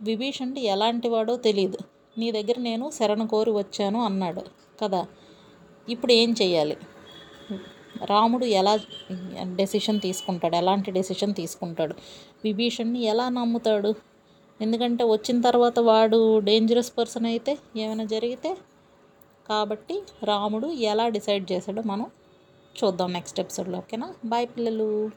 విభీషణుడు 0.00 0.60
ఎలాంటి 0.74 1.08
వాడో 1.08 1.36
తెలియదు 1.36 1.78
నీ 2.18 2.32
దగ్గర 2.32 2.54
నేను 2.58 2.90
శరణు 2.90 3.28
కోరి 3.28 3.50
వచ్చాను 3.50 4.04
అన్నాడు. 4.04 4.42
కదా? 4.82 5.06
ఇప్పుడు 5.88 6.12
ఏం 6.12 6.34
చేయాలి 6.42 6.76
రాముడు 8.04 8.44
ఎలా 8.44 8.80
డెసిషన్ 9.42 10.00
తీసుకుంటాడు? 10.00 10.56
ఎలాంటి 10.56 10.90
డెసిషన్ 10.90 11.34
తీసుకుంటాడు? 11.34 11.94
విభీషణ్ని 12.44 13.02
ఎలా 13.02 13.28
నమ్ముతాడు? 13.28 13.94
ఎందుకంటే 14.60 15.04
వచ్చిన 15.04 15.40
తర్వాత 15.40 15.78
వాడు 15.78 16.38
డేంజరస్ 16.38 16.92
పర్సన్ 16.98 17.26
అయితే 17.26 17.58
ఏమైనా 17.76 18.04
జరిగితే 18.04 18.56
కాబట్టి 19.48 20.02
రాముడు 20.24 20.66
ఎలా 20.66 21.08
డిసైడ్ 21.08 21.52
చేశాడో 21.52 21.82
మనం 21.86 22.06
చూద్దాం 22.84 23.12
నెక్స్ట్ 23.12 23.40
ఎపిసోడ్లో 23.40 23.78
ఓకేనా? 23.78 24.14
బాయ్ 24.24 24.46
పిల్లలు. 24.46 25.10